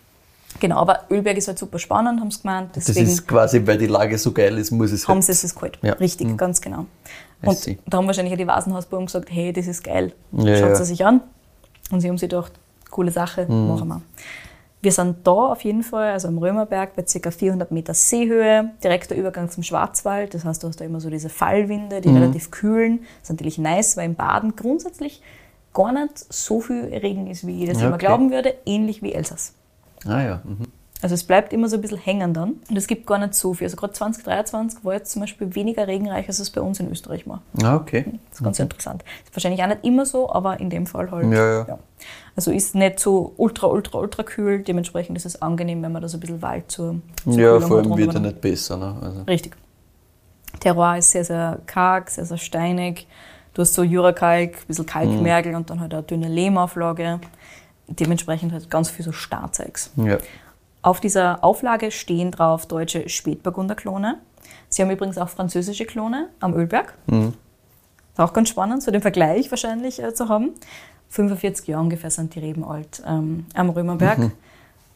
[0.61, 2.70] Genau, aber Ölberg ist halt super spannend, haben sie gemeint.
[2.78, 5.26] Das Deswegen ist quasi, weil die Lage so geil ist, muss es haben halt.
[5.26, 5.78] sie es es geholt.
[5.82, 5.91] Ja.
[5.95, 6.38] Richtig, Mhm.
[6.38, 6.86] ganz genau.
[7.43, 10.13] Und da haben wahrscheinlich die Vasenhausbuben gesagt, hey, das ist geil.
[10.32, 10.76] Ja, Schaut ja.
[10.76, 11.20] sie sich an.
[11.91, 12.53] Und sie haben sich gedacht,
[12.89, 13.68] coole Sache, Mhm.
[13.68, 14.01] machen wir.
[14.82, 17.32] Wir sind da auf jeden Fall, also am Römerberg, bei ca.
[17.32, 20.34] 400 Meter Seehöhe, direkter Übergang zum Schwarzwald.
[20.34, 22.01] Das heißt, du hast da immer so diese Fallwinde, Mhm.
[22.01, 22.99] die relativ kühlen.
[23.20, 25.22] Das ist natürlich nice, weil im Baden grundsätzlich
[25.76, 28.07] gar nicht so viel Regen ist, wie das Ja, immer okay.
[28.07, 29.53] glauben würde, ähnlich wie Elsass.
[30.07, 30.41] Ah ja.
[30.43, 30.65] Mhm.
[31.01, 32.53] Also es bleibt immer so ein bisschen hängen dann.
[32.67, 33.65] Und es gibt gar nicht so viel.
[33.65, 37.28] Also gerade 2023 war jetzt zum Beispiel weniger regenreich, als es bei uns in Österreich
[37.28, 37.43] war.
[37.61, 38.05] Ah, okay.
[38.30, 39.03] Das ist ganz interessant.
[39.23, 41.32] Ist wahrscheinlich auch nicht immer so, aber in dem Fall halt.
[41.32, 41.80] Ja, ja.
[42.36, 44.63] Also ist nicht so ultra, ultra, ultra kühl.
[44.63, 47.67] Dementsprechend ist es angenehm, wenn man da so ein bisschen Wald zur, zur Ja, Kühlung
[47.67, 48.78] vor allem wird er nicht besser.
[48.78, 48.95] Ne?
[49.01, 49.21] Also.
[49.23, 49.55] Richtig.
[50.59, 53.05] Terroir ist sehr, sehr karg, sehr, sehr steinig.
[53.55, 57.21] Du hast so Jurakalk, ein bisschen Kalkmergel und dann halt eine dünne Lehmauflage.
[57.87, 59.91] Dementsprechend halt ganz viel so Starzeugs.
[59.95, 60.17] Ja.
[60.81, 64.17] Auf dieser Auflage stehen drauf deutsche Spätburgunder-Klone.
[64.67, 66.95] Sie haben übrigens auch französische Klone am Ölberg.
[67.07, 67.33] Mhm.
[68.11, 70.51] Ist auch ganz spannend, so den Vergleich wahrscheinlich äh, zu haben.
[71.09, 74.31] 45 Jahre ungefähr sind die Reben alt ähm, am Römerberg.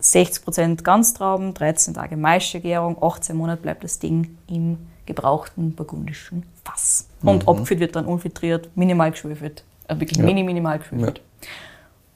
[0.02, 7.08] 60% Ganztrauben, 13 Tage Maischegärung, 18 Monate bleibt das Ding im gebrauchten burgundischen Fass.
[7.24, 9.64] Und abgefüllt wird dann unfiltriert, minimal geschwefelt.
[9.88, 10.26] Äh, wirklich Ja.
[10.26, 11.22] mini, minimal geschwefelt.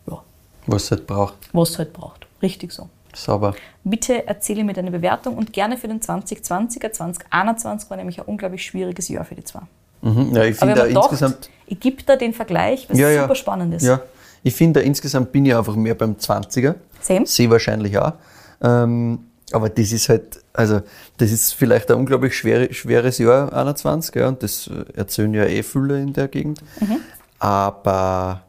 [0.08, 0.22] Ja.
[0.68, 1.36] Was es halt braucht.
[1.51, 2.26] Was es halt braucht.
[2.41, 2.89] Richtig so.
[3.16, 3.54] Sauber.
[3.84, 6.91] Bitte erzähle mir deine Bewertung und gerne für den 2020er.
[6.91, 9.60] 2021 war nämlich ein unglaublich schwieriges Jahr für die zwei.
[10.01, 10.34] Mhm.
[10.36, 11.49] Ja, ich finde dacht, insgesamt.
[11.68, 13.22] ich gebe da den Vergleich, was Ja, ja.
[13.24, 13.84] super spannend ist.
[13.84, 14.01] Ja,
[14.41, 16.76] ich finde da insgesamt bin ich einfach mehr beim 20er.
[17.01, 17.26] Same.
[17.26, 18.14] Sie wahrscheinlich auch.
[18.62, 19.20] Ähm,
[19.51, 20.82] aber das ist halt, also
[21.18, 25.45] das ist vielleicht ein unglaublich schwere, schweres Jahr, 21, ja, und das äh, erzählen ja
[25.45, 26.62] eh viele in der Gegend.
[26.80, 26.97] Mhm.
[27.39, 28.41] Aber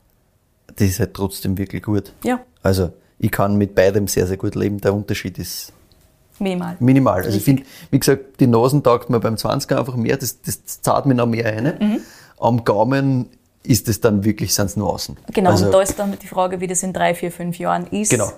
[0.76, 2.12] das ist halt trotzdem wirklich gut.
[2.22, 4.80] Ja, Also ich kann mit beidem sehr, sehr gut leben.
[4.80, 5.72] Der Unterschied ist
[6.38, 6.76] minimal.
[6.80, 7.22] minimal.
[7.22, 10.80] Also ich finde, wie gesagt, die Nasen taugt mir beim 20er einfach mehr, das, das
[10.82, 11.64] zahlt mir noch mehr ein.
[11.80, 12.00] Mhm.
[12.38, 13.30] Am Gaumen
[13.62, 15.16] ist es dann wirklich, sind es Nuancen.
[15.32, 17.86] Genau, Also, und da ist dann die Frage, wie das in drei, vier, fünf Jahren
[17.86, 18.10] ist.
[18.10, 18.30] Genau.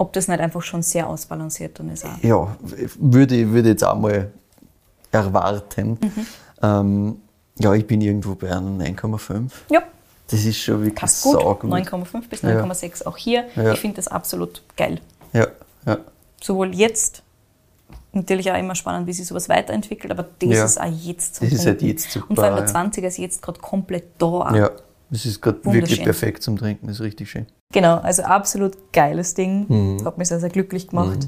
[0.00, 2.04] Ob das nicht einfach schon sehr ausbalanciert dann ist.
[2.04, 2.22] Auch.
[2.22, 2.56] ja,
[2.98, 4.30] würde ich würde jetzt auch mal
[5.10, 5.98] erwarten.
[6.00, 6.26] Mhm.
[6.62, 7.16] Ähm,
[7.58, 9.50] ja, ich bin irgendwo bei einem 9,5.
[9.70, 9.82] Ja,
[10.30, 11.40] Das ist schon wirklich passt gut.
[11.40, 11.70] saugut.
[11.70, 12.50] 9,5 bis Ja.
[12.64, 13.46] 9,6 auch hier.
[13.56, 13.72] Ja.
[13.72, 15.00] Ich finde das absolut geil.
[15.32, 15.48] Ja,
[15.86, 15.98] ja.
[16.40, 17.22] Sowohl jetzt,
[18.12, 20.64] natürlich auch immer spannend, wie sich sowas weiterentwickelt, aber das Ja.
[20.64, 21.96] ist auch jetzt zum Das ist halt Trinken.
[21.98, 22.70] jetzt super, Und vor allem der ja.
[22.70, 24.54] 20er ist jetzt gerade komplett da.
[24.54, 24.70] Ja,
[25.10, 27.46] das ist gerade wirklich perfekt zum Trinken, das ist richtig schön.
[27.72, 29.66] Genau, also absolut geiles Ding.
[29.68, 30.04] Mhm.
[30.04, 31.26] Hat mich sehr, sehr glücklich gemacht.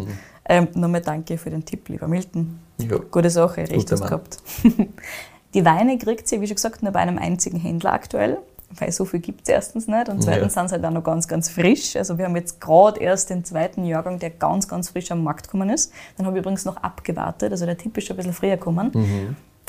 [0.49, 2.59] Ähm, nochmal danke für den Tipp, lieber Milton.
[2.79, 2.97] Ja.
[3.11, 4.09] Gute Sache, recht hast Mann.
[4.09, 4.39] gehabt.
[5.55, 8.39] Die Weine kriegt ihr, wie schon gesagt, nur bei einem einzigen Händler aktuell,
[8.79, 10.61] weil so viel gibt es erstens nicht und zweitens Ja.
[10.63, 11.95] sind sie halt auch noch ganz, ganz frisch.
[11.97, 15.45] Also wir haben jetzt gerade erst den zweiten Jahrgang, der ganz, ganz frisch am Markt
[15.49, 15.93] gekommen ist.
[16.17, 18.91] Dann habe ich übrigens noch abgewartet, also der Tipp ist schon ein bisschen früher gekommen.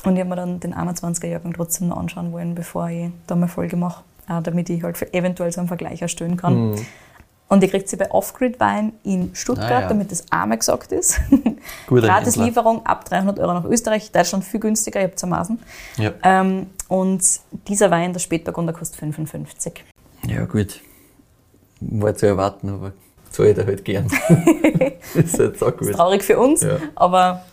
[0.03, 3.35] Und ich habe mir dann den 21er Jahrgang trotzdem noch anschauen wollen, bevor ich da
[3.35, 6.75] mal Folge mache, damit ich halt für eventuell so einen Vergleich erstellen kann.
[7.47, 9.87] Und ihr kriegt sie bei Offgrid Wein in Stuttgart, Ah, ja.
[9.89, 11.19] damit das einmal gesagt ist.
[11.87, 12.45] Guter Gratis Händler.
[12.45, 15.59] Lieferung ab 300 Euro nach Österreich, Deutschland viel günstiger, ihr habt Maßen.
[15.97, 16.13] Ja.
[16.23, 17.21] Ähm, und
[17.67, 19.83] dieser Wein, der Spätburgunder, kostet 55.
[20.27, 20.79] ja, gut.
[21.81, 22.93] War zu erwarten, aber
[23.31, 24.05] zahle ich da halt gern.
[25.15, 25.91] ist halt so gut.
[25.91, 26.77] Traurig für uns, Ja.
[26.95, 27.43] aber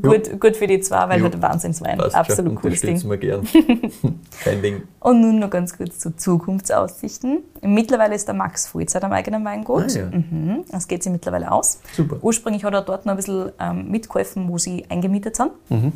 [0.00, 1.98] gut, gut für die zwei, weil halt ein Wahnsinnswein.
[1.98, 3.10] Passt Absolut schon, cooles Ding.
[3.10, 3.46] wir gern.
[4.44, 4.82] Kein Ding.
[5.00, 7.38] Und nun noch ganz kurz zu Zukunftsaussichten.
[7.62, 9.96] Mittlerweile ist der Max Vollzeit am eigenen Weingut.
[9.96, 10.06] Ah, ja.
[10.06, 11.80] mhm, das geht sich mittlerweile aus.
[11.92, 12.18] Super.
[12.20, 15.50] Ursprünglich hat er dort noch ein bisschen ähm, mitgeholfen, wo sie eingemietet sind.
[15.68, 15.92] Mhm.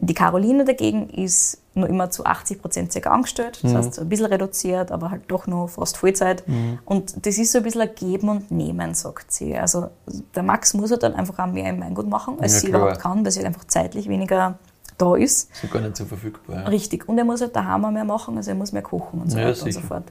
[0.00, 3.60] Die Caroline dagegen ist nur immer zu 80 Prozent circa angestellt.
[3.62, 3.76] Das Mhm.
[3.76, 6.44] heißt, ein bisschen reduziert, aber halt doch noch fast Vollzeit.
[6.84, 9.56] Und das ist so ein bisschen ein Geben und Nehmen, sagt sie.
[9.56, 9.88] Also
[10.34, 12.80] der Max muss halt dann einfach auch mehr im Weingut machen, als Ja, sie klar.
[12.82, 14.58] überhaupt kann, weil sie halt einfach zeitlich weniger
[14.98, 15.54] da ist.
[15.54, 16.56] So gar nicht so verfügbar.
[16.56, 16.62] Ja.
[16.68, 17.08] Richtig.
[17.08, 19.38] Und er muss halt daheim auch mehr machen, also er muss mehr kochen und so
[19.38, 19.86] Ja, weiter und so sicher.
[19.86, 20.04] fort.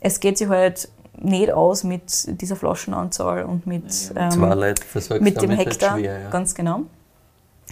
[0.00, 0.88] Es geht sich halt
[1.18, 3.84] nicht aus mit dieser Flaschenanzahl und mit,
[4.16, 4.40] ähm,
[5.20, 5.90] mit dem damit Hektar.
[5.92, 6.30] Halt schwer.
[6.30, 6.82] Ganz genau.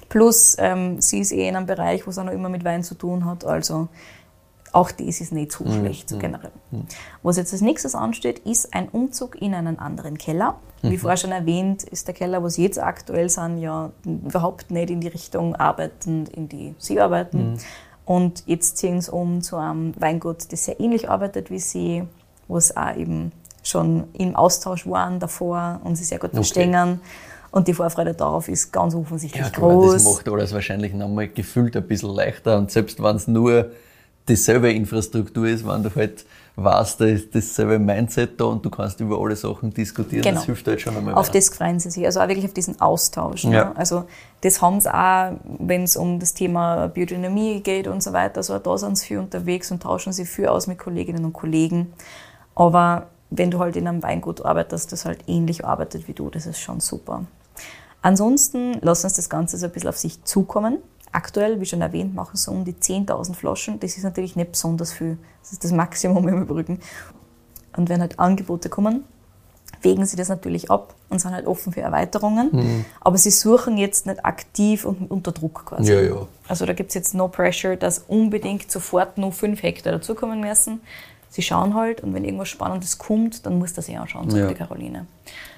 [0.08, 2.82] Plus, ähm, sie ist eh in einem Bereich, wo es auch noch immer mit Wein
[2.82, 3.44] zu tun hat.
[3.44, 3.88] Also
[4.72, 5.80] auch das ist nicht so Mhm.
[5.80, 6.50] schlecht, so generell.
[7.22, 10.56] Was jetzt als nächstes ansteht, ist ein Umzug in einen anderen Keller.
[10.82, 10.90] Mhm.
[10.90, 14.90] Wie vorher schon erwähnt, ist der Keller, wo sie jetzt aktuell sind, ja überhaupt nicht
[14.90, 17.52] in die Richtung arbeitend, in die sie arbeiten.
[17.52, 17.58] Mhm.
[18.04, 22.04] Und jetzt ziehen sie um zu einem Weingut, das sehr ähnlich arbeitet wie sie,
[22.46, 23.32] wo es auch eben
[23.62, 26.36] schon im Austausch waren davor und sie sehr gut Okay.
[26.36, 27.00] verstehen.
[27.50, 29.92] Und die Vorfreude darauf ist ganz offensichtlich Ja, klar, groß.
[29.94, 32.58] das macht alles wahrscheinlich nochmal gefühlt ein bisschen leichter.
[32.58, 33.70] Und selbst wenn es nur
[34.28, 36.26] dieselbe Infrastruktur ist, wenn du halt
[36.56, 40.34] weißt, da ist dasselbe Mindset da und du kannst über alle Sachen diskutieren, Genau.
[40.36, 42.80] das hilft halt schon einmal Auf das freuen sie sich, also auch wirklich auf diesen
[42.80, 43.44] Austausch.
[43.44, 43.54] Ne?
[43.54, 43.72] Ja.
[43.76, 44.04] Also
[44.42, 48.38] das haben sie auch, wenn es um das Thema Biodynamie geht und so weiter.
[48.38, 51.92] Also da sind sie viel unterwegs und tauschen sich viel aus mit Kolleginnen und Kollegen.
[52.56, 56.44] Aber wenn du halt in einem Weingut arbeitest, das halt ähnlich arbeitet wie du, das
[56.46, 57.24] ist schon super.
[58.02, 60.78] Ansonsten lassen uns das Ganze so ein bisschen auf sich zukommen.
[61.10, 63.80] Aktuell, wie schon erwähnt, machen sie um die 10.000 Flaschen.
[63.80, 65.18] Das ist natürlich nicht besonders viel.
[65.42, 66.80] Das ist das Maximum im Übrigen.
[67.76, 69.04] Und wenn halt Angebote kommen,
[69.82, 72.50] wägen sie das natürlich ab und sind halt offen für Erweiterungen.
[72.52, 72.84] Mhm.
[73.00, 75.92] Aber sie suchen jetzt nicht aktiv und unter Druck quasi.
[75.92, 76.26] Ja, ja.
[76.48, 80.80] Also da gibt es jetzt no pressure, dass unbedingt sofort nur fünf Hektar dazukommen müssen.
[81.30, 84.48] Sie schauen halt und wenn irgendwas Spannendes kommt, dann muss das eh anschauen, sagt Ja.
[84.48, 85.06] die Caroline.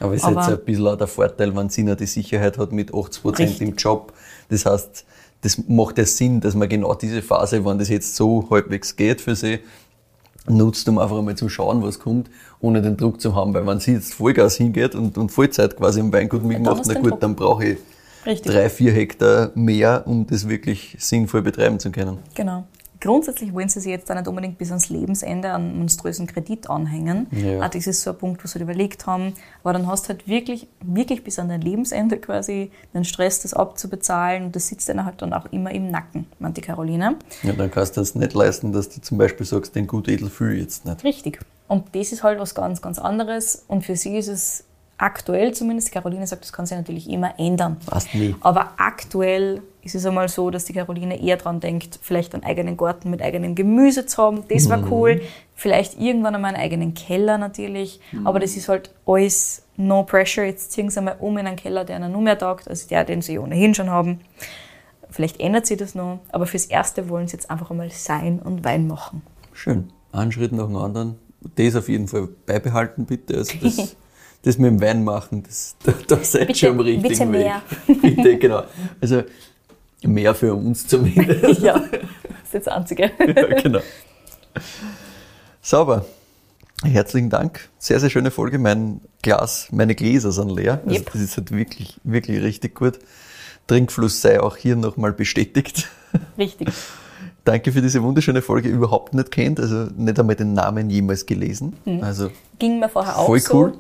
[0.01, 2.73] Aber es ist jetzt ein bisschen auch der Vorteil, wenn sie noch die Sicherheit hat
[2.73, 4.13] mit 80 Prozent im Job.
[4.49, 5.05] Das heißt,
[5.43, 9.21] das macht ja Sinn, dass man genau diese Phase, wenn das jetzt so halbwegs geht
[9.21, 9.61] für sie,
[10.49, 12.29] nutzt, um einfach einmal zu schauen, was kommt,
[12.61, 13.55] ohne den Druck zu haben.
[13.55, 17.13] Weil wenn sie jetzt Vollgas hingeht und, und Vollzeit quasi im Weingut mitmacht, na gut,
[17.13, 17.21] Druck.
[17.21, 17.79] dann brauche ich
[18.27, 18.53] Richtig.
[18.53, 22.19] drei, vier Hektar mehr, um das wirklich sinnvoll betreiben zu können.
[22.35, 22.65] Genau.
[23.01, 27.29] Grundsätzlich wollen sie sich jetzt da nicht unbedingt bis ans Lebensende einen monströsen Kredit anhängen.
[27.31, 27.65] Ja.
[27.65, 29.33] Auch das ist so ein Punkt, was sie überlegt haben.
[29.63, 33.55] Aber dann hast du halt wirklich, wirklich bis an dein Lebensende quasi den Stress, das
[33.55, 34.45] abzubezahlen.
[34.45, 37.17] Und das sitzt dann halt dann auch immer im Nacken, meint die Caroline.
[37.43, 40.29] Ja, dann kannst du das nicht leisten, dass du zum Beispiel sagst, den gut edel
[40.29, 41.03] fühl ich jetzt nicht.
[41.03, 41.41] Richtig.
[41.69, 43.65] Und das ist halt was ganz, ganz anderes.
[43.67, 44.65] Und für sie ist es
[45.01, 47.79] aktuell zumindest, die Caroline sagt, das kann sich natürlich immer ändern.
[47.87, 48.35] Weißt nie.
[48.41, 52.77] Aber aktuell ist es einmal so, dass die Caroline eher daran denkt, vielleicht einen eigenen
[52.77, 54.45] Garten mit eigenem Gemüse zu haben.
[54.49, 55.23] Das war cool.
[55.55, 58.01] Vielleicht irgendwann einmal einen eigenen Keller natürlich.
[58.25, 60.45] Aber das ist halt alles no pressure.
[60.45, 63.05] Jetzt ziehen sie einmal um in einen Keller, der ihnen nur mehr taugt, als der,
[63.05, 64.21] den sie ohnehin schon haben.
[65.09, 66.21] Vielleicht ändert sich das noch.
[66.31, 69.23] Aber fürs Erste wollen sie jetzt einfach einmal sein und Wein machen.
[69.53, 69.91] Schön.
[70.13, 71.17] Ein Schritt nach dem anderen.
[71.57, 73.39] Das auf jeden Fall beibehalten, bitte.
[73.39, 73.97] Also das,
[74.43, 77.29] das mit dem Wein machen, das, da, da seid Bitte- ihr am richtigen bitte Weg.
[77.31, 77.63] mehr.
[78.03, 78.63] bitte, genau.
[79.01, 79.23] Also
[80.03, 81.61] mehr für uns zumindest.
[81.63, 83.11] ja, das ist das Einzige.
[83.19, 83.81] ja, genau.
[85.63, 86.05] Sauber.
[86.83, 87.69] Herzlichen Dank.
[87.79, 88.59] Sehr, sehr schöne Folge.
[88.59, 90.81] Mein Glas, meine Gläser sind leer.
[90.87, 91.13] Also Yep.
[91.13, 92.99] das ist halt wirklich, wirklich richtig gut.
[93.67, 95.89] Trinkfluss sei auch hier nochmal bestätigt.
[96.39, 96.69] Richtig.
[97.45, 98.71] Danke für diese wunderschöne Folge.
[98.71, 101.75] Überhaupt nicht kennt, also nicht einmal den Namen jemals gelesen.
[102.01, 103.73] Also Ging mir vorher auch Voll so.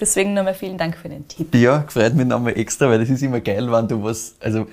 [0.00, 1.54] Deswegen nochmal vielen Dank für den Tipp.
[1.54, 4.66] ja, freut mich nochmal extra, weil das ist immer geil, wenn du was, also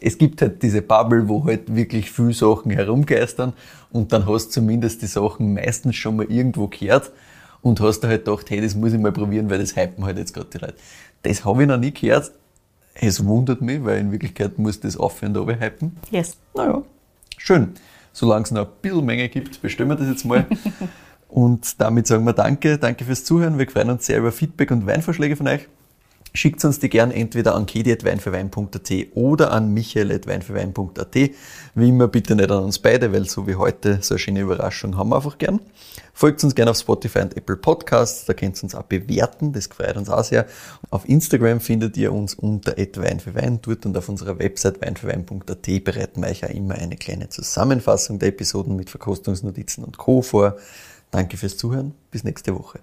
[0.00, 3.52] es gibt halt diese Bubble, wo halt wirklich viel Sachen herumgeistern
[3.90, 7.10] und dann hast du zumindest die Sachen meistens schon mal irgendwo gehört
[7.62, 10.18] und hast da halt gedacht, hey, das muss ich mal probieren, weil das hypen halt
[10.18, 10.74] jetzt gerade die Leute.
[11.22, 12.30] Das habe ich noch nie gehört.
[12.94, 15.96] Es wundert mich, weil in Wirklichkeit muss das auf und runter hypen.
[16.10, 16.36] Yes.
[16.54, 16.82] Naja,
[17.36, 17.72] Schön.
[18.12, 20.46] Solange es noch ein bisschen Menge gibt, bestellen wir das jetzt mal.
[21.34, 23.58] Und damit sagen wir Danke, danke fürs Zuhören.
[23.58, 25.66] Wir freuen uns sehr über Feedback und Weinvorschläge von euch.
[26.32, 31.14] Schickt uns die gern entweder an kedi.weinfürwein.at oder an michael.weinfürwein.at.
[31.74, 34.96] Wie immer bitte nicht an uns beide, weil so wie heute so eine schöne Überraschung
[34.96, 35.58] haben wir einfach gern.
[36.12, 39.66] Folgt uns gerne auf Spotify und Apple Podcasts, da könnt ihr uns auch bewerten, das
[39.66, 40.46] freut uns auch sehr.
[40.90, 46.28] Auf Instagram findet ihr uns unter @weinfürwein dort und auf unserer Website weinfürwein.at bereiten wir
[46.28, 50.22] euch auch immer eine kleine Zusammenfassung der Episoden mit Verkostungsnotizen und Co.
[50.22, 50.56] vor.
[51.14, 52.80] Danke fürs Zuhören, bis nächste Woche.